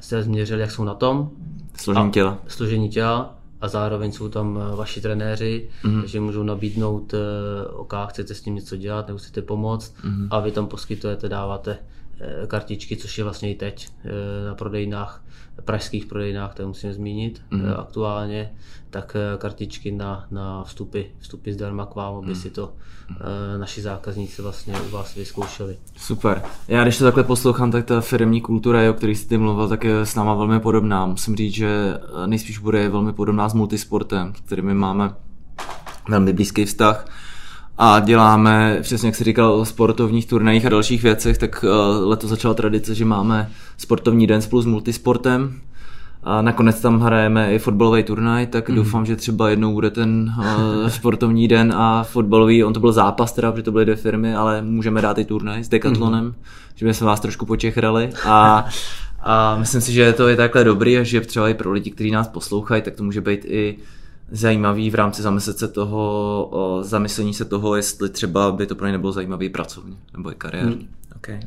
[0.01, 1.31] se změřili, jak jsou na tom.
[1.81, 2.39] Složení těla.
[2.47, 6.01] Složení těla a zároveň jsou tam vaši trenéři, mm.
[6.01, 7.15] takže můžou nabídnout,
[7.73, 10.29] OK, chcete s tím něco dělat, nebo chcete pomoct mm.
[10.31, 11.79] a vy tam poskytujete, dáváte
[12.47, 13.89] kartičky, což je vlastně i teď
[14.47, 15.25] na prodejnách,
[15.65, 17.65] pražských prodejnách, to musím zmínit mm.
[17.77, 18.53] aktuálně,
[18.91, 22.35] tak kartičky na, na vstupy, vstupy zdarma k vám, aby mm.
[22.35, 22.73] si to
[23.59, 25.77] naši zákazníci vlastně u vás vyzkoušeli.
[25.97, 26.43] Super.
[26.69, 29.85] Já když to takhle poslouchám, tak ta firmní kultura, o které jsi ty mluvil, tak
[29.85, 31.07] je s náma velmi podobná.
[31.07, 35.15] Musím říct, že nejspíš bude velmi podobná s multisportem, kterými máme
[36.09, 37.07] velmi blízký vztah
[37.79, 41.65] a děláme, přesně jak jsi říkal, o sportovních turnajích a dalších věcech, tak
[42.05, 45.61] letos začala tradice, že máme sportovní den spolu s multisportem,
[46.23, 48.77] a nakonec tam hrajeme i fotbalový turnaj, tak mm.
[48.77, 53.33] doufám, že třeba jednou bude ten uh, sportovní den a fotbalový, on to byl zápas
[53.33, 56.35] teda, protože to byly dvě firmy, ale můžeme dát i turnaj s Decathlonem, mm.
[56.75, 58.67] že jsme se vás trošku počechrali a,
[59.21, 62.11] a myslím si, že to je takhle dobrý a že třeba i pro lidi, kteří
[62.11, 63.79] nás poslouchají, tak to může být i
[64.31, 68.93] zajímavý v rámci zamyslet se toho, zamyslení se toho, jestli třeba by to pro ně
[68.93, 70.75] nebylo zajímavý pracovně nebo i kariérní.
[70.75, 70.89] Mm.
[71.17, 71.41] Okay.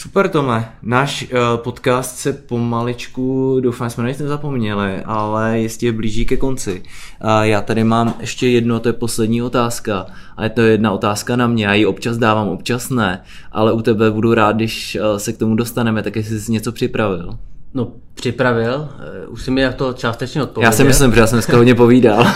[0.00, 6.24] Super Tome, náš uh, podcast se pomaličku, doufám, jsme na nic nezapomněli, ale jistě blíží
[6.24, 6.82] ke konci.
[7.24, 10.92] Uh, já tady mám ještě jednu, a to je poslední otázka, a je to jedna
[10.92, 13.22] otázka na mě, já ji občas dávám, občas ne,
[13.52, 16.72] ale u tebe budu rád, když uh, se k tomu dostaneme, tak jestli jsi něco
[16.72, 17.38] připravil.
[17.74, 18.88] No, připravil,
[19.28, 20.72] už si mi jak to částečně odpověděl.
[20.72, 22.26] Já si myslím, že já jsem dneska hodně povídal.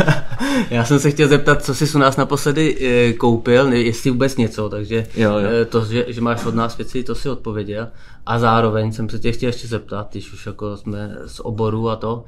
[0.70, 2.76] já jsem se chtěl zeptat, co jsi u nás naposledy
[3.18, 5.48] koupil, jestli vůbec něco, takže jo, jo.
[5.68, 7.88] to, že, že máš od nás věci, to si odpověděl.
[8.26, 11.96] A zároveň jsem se tě chtěl ještě zeptat, když už jako jsme z oboru a
[11.96, 12.24] to,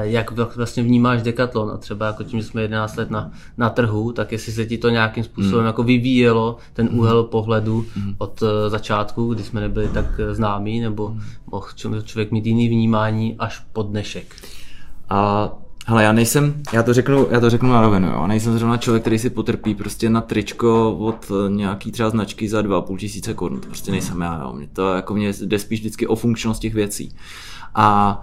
[0.00, 4.12] jak vlastně vnímáš Decathlon a třeba jako tím, že jsme 11 let na, na trhu,
[4.12, 5.66] tak jestli se ti to nějakým způsobem mm.
[5.66, 7.28] jako vyvíjelo, ten úhel mm.
[7.28, 8.14] pohledu mm.
[8.18, 11.16] od začátku, kdy jsme nebyli tak známí, nebo
[11.50, 11.66] mohl
[12.04, 14.34] člověk mít jiný vnímání až po dnešek.
[15.08, 15.50] A
[15.86, 18.26] Hele, já nejsem, já to řeknu, já to řeknu na rovinu, jo.
[18.26, 22.96] nejsem zrovna člověk, který si potrpí prostě na tričko od nějaký třeba značky za 2,5
[22.96, 24.52] tisíce korun, to prostě nejsem já, jo.
[24.52, 27.14] Mě to jako mě jde spíš vždycky o funkčnost těch věcí.
[27.74, 28.20] A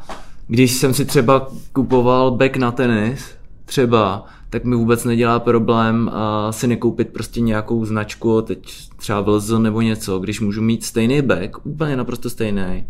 [0.47, 3.25] když jsem si třeba kupoval back na tenis,
[3.65, 9.63] třeba, tak mi vůbec nedělá problém uh, si nekoupit prostě nějakou značku, teď třeba Wilson
[9.63, 12.85] nebo něco, když můžu mít stejný back, úplně naprosto stejný,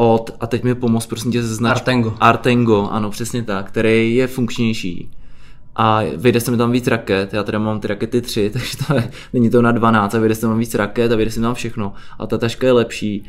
[0.00, 1.80] od, a teď mi pomoct prosím tě ze značky.
[1.80, 2.14] Artengo.
[2.20, 5.10] Artengo, ano, přesně tak, který je funkčnější.
[5.76, 8.94] A vyjde se mi tam víc raket, já teda mám ty rakety tři, takže to
[8.94, 11.44] je, není to na 12, a vyjde se tam víc raket a vyjde se mi
[11.44, 11.92] tam všechno.
[12.18, 13.24] A ta taška je lepší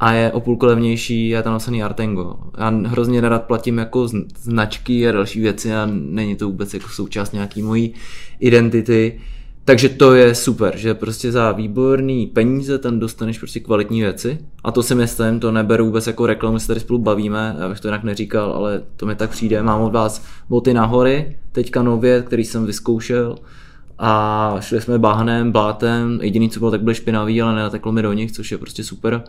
[0.00, 2.36] a je o půlku levnější a je tam napsaný Artengo.
[2.58, 4.08] Já hrozně rád platím jako
[4.38, 7.94] značky a další věci a není to vůbec jako součást nějaký mojí
[8.40, 9.20] identity.
[9.64, 14.38] Takže to je super, že prostě za výborný peníze tam dostaneš prostě kvalitní věci.
[14.64, 17.80] A to si myslím, to neberu vůbec jako reklamu, se tady spolu bavíme, já bych
[17.80, 19.62] to jinak neříkal, ale to mi tak přijde.
[19.62, 23.36] Mám od vás boty na hory, teďka nově, který jsem vyzkoušel.
[23.98, 28.12] A šli jsme bahnem, blátem, jediný, co bylo, tak byly špinavý, ale nenateklo mi do
[28.12, 29.22] nich, což je prostě super.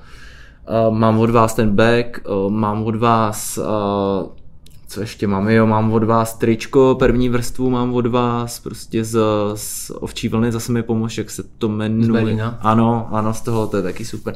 [0.90, 2.20] Mám od vás ten back,
[2.50, 3.60] mám od vás
[4.94, 9.20] co ještě mám, jo, mám od vás tričko, první vrstvu mám od vás, prostě z,
[9.56, 12.44] z ovčí vlny, zase mi pomož, jak se to jmenuje.
[12.60, 14.36] Ano, ano, z toho, to je taky super.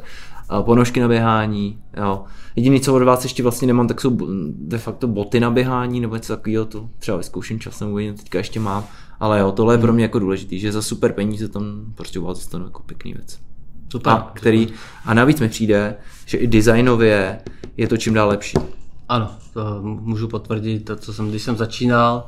[0.61, 2.23] Ponožky na běhání, jo.
[2.55, 4.17] Jediný, co od vás ještě vlastně nemám, tak jsou
[4.49, 8.59] de facto boty na běhání, nebo něco takového, to třeba vyzkouším časem, uvidím, teďka ještě
[8.59, 8.83] mám.
[9.19, 11.63] Ale jo, tohle je pro mě jako důležitý, že za super peníze tam
[11.95, 13.39] prostě u vás dostanu jako pěkný věc.
[13.91, 14.13] Super.
[14.13, 14.67] A, který,
[15.05, 15.95] a navíc mi přijde,
[16.25, 17.39] že i designově
[17.77, 18.57] je to čím dál lepší.
[19.09, 22.27] Ano, to můžu potvrdit, to, co jsem, když jsem začínal,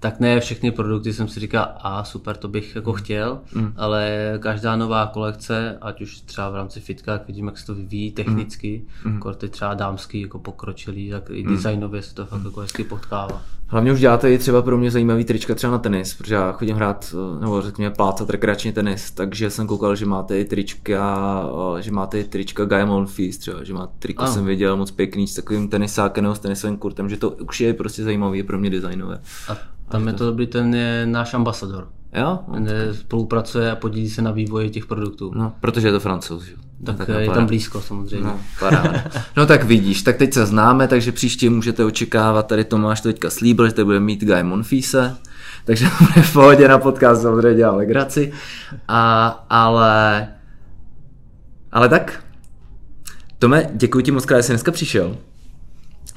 [0.00, 3.72] tak ne všechny produkty jsem si říkal, a super, to bych jako chtěl, mm.
[3.76, 7.74] ale každá nová kolekce, ať už třeba v rámci fitka, jak vidím, jak se to
[7.74, 9.14] vyvíjí technicky, mm.
[9.14, 11.54] jako ty třeba dámský, jako pokročilý, tak i mm.
[11.54, 13.42] designově se to fakt jako hezky potkává.
[13.68, 16.76] Hlavně už děláte i třeba pro mě zajímavý trička třeba na tenis, protože já chodím
[16.76, 21.44] hrát, nebo řekněme plácat rekreačně tenis, takže jsem koukal, že máte i trička,
[21.80, 25.34] že máte i trička Guy Monfils třeba, že máte triko jsem viděl moc pěkný s
[25.34, 29.20] takovým tenisákem nebo s tenisovým kurtem, že to už je prostě zajímavý pro mě designové.
[29.48, 29.56] A
[29.88, 31.88] tam je to dobrý, ten je náš ambasador.
[32.12, 32.38] Jo?
[32.52, 35.32] Ten spolupracuje a podílí se na vývoji těch produktů.
[35.34, 36.56] No, protože je to francouz, jo.
[36.84, 38.26] Tak, tak je tam blízko samozřejmě.
[38.26, 38.40] No,
[39.36, 43.30] no tak vidíš, tak teď se známe, takže příště můžete očekávat, tady Tomáš to teďka
[43.30, 45.16] slíbil, že tady bude mít Guy Monfise,
[45.64, 48.32] takže bude v pohodě na podcast samozřejmě dělá legraci.
[48.88, 50.28] A, ale,
[51.72, 52.24] ale tak,
[53.38, 55.16] Tome, děkuji ti moc krát, že jsi dneska přišel.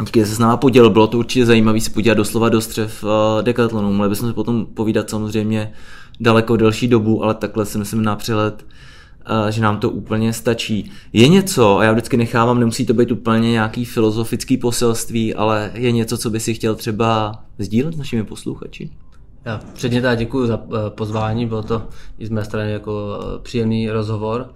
[0.06, 3.04] Díky, že se s náma podělil, bylo to určitě zajímavé se podívat doslova do střev
[3.04, 3.10] uh,
[3.42, 3.94] Decathlonu.
[3.94, 5.74] Mohli bychom se potom povídat samozřejmě
[6.20, 8.66] daleko delší dobu, ale takhle si myslím na přehled,
[9.50, 10.92] že nám to úplně stačí.
[11.14, 15.92] Je něco, a já vždycky nechávám, nemusí to být úplně nějaký filozofický poselství, ale je
[15.92, 18.90] něco, co by si chtěl třeba sdílet s našimi posluchači?
[19.46, 21.88] Já předně teda děkuji za eh, pozvání, bylo to
[22.20, 24.54] i z mé strany jako příjemný rozhovor.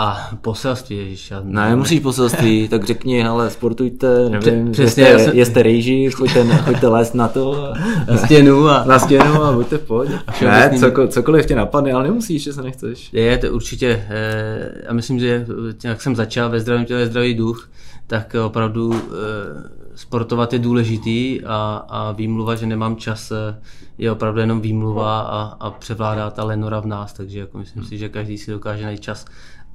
[0.00, 1.30] A poselství, ježiš.
[1.30, 5.36] Já ne, nemusíš poselství, tak řekni, ale sportujte, nevím, Přesně, jeste, jsem...
[5.36, 7.72] jeste rejži, choďte, choďte lézt na to.
[8.10, 8.84] Na stěnu a...
[8.84, 10.18] Na stěnu a buďte pohodě.
[10.42, 13.12] Ne, cokoliv, cokoliv tě napadne, ale nemusíš, že se nechceš.
[13.12, 14.06] Je, to určitě.
[14.08, 15.46] Eh, já myslím, že
[15.84, 17.70] jak jsem začal ve zdravém těle, zdravý duch,
[18.06, 23.60] tak opravdu eh, sportovat je důležitý a, a výmluva, že nemám čas, eh,
[23.98, 27.98] je opravdu jenom výmluva a, a převládá ta lenora v nás, takže jako myslím si,
[27.98, 29.24] že každý si dokáže najít čas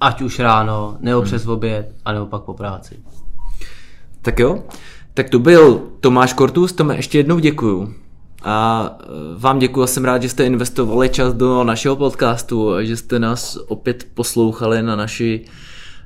[0.03, 1.25] ať už ráno, nebo hmm.
[1.25, 2.99] přes oběd, anebo pak po práci.
[4.21, 4.63] Tak jo,
[5.13, 7.93] tak to byl Tomáš Kortus, tomu ještě jednou děkuju.
[8.43, 9.05] A e,
[9.39, 13.19] vám děkuji a jsem rád, že jste investovali čas do našeho podcastu a že jste
[13.19, 15.45] nás opět poslouchali na naši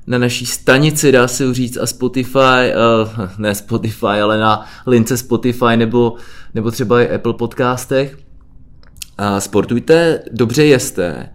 [0.07, 2.73] na naší stanici, dá se říct, a Spotify,
[3.19, 6.15] uh, ne Spotify, ale na lince Spotify nebo,
[6.53, 8.17] nebo třeba i Apple podcastech.
[9.17, 11.29] A sportujte, dobře jeste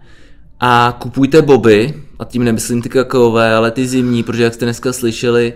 [0.65, 1.93] a kupujte boby,
[2.23, 5.53] a tím nemyslím ty kakaové, ale ty zimní, protože jak jste dneska slyšeli,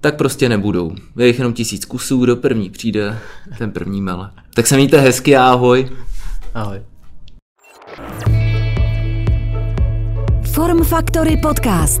[0.00, 0.92] tak prostě nebudou.
[1.18, 3.18] Je jich jenom tisíc kusů, do první přijde
[3.58, 4.30] ten první mele.
[4.54, 5.90] Tak se mějte hezky a ahoj.
[6.54, 6.82] Ahoj.
[10.52, 12.00] Form Factory Podcast.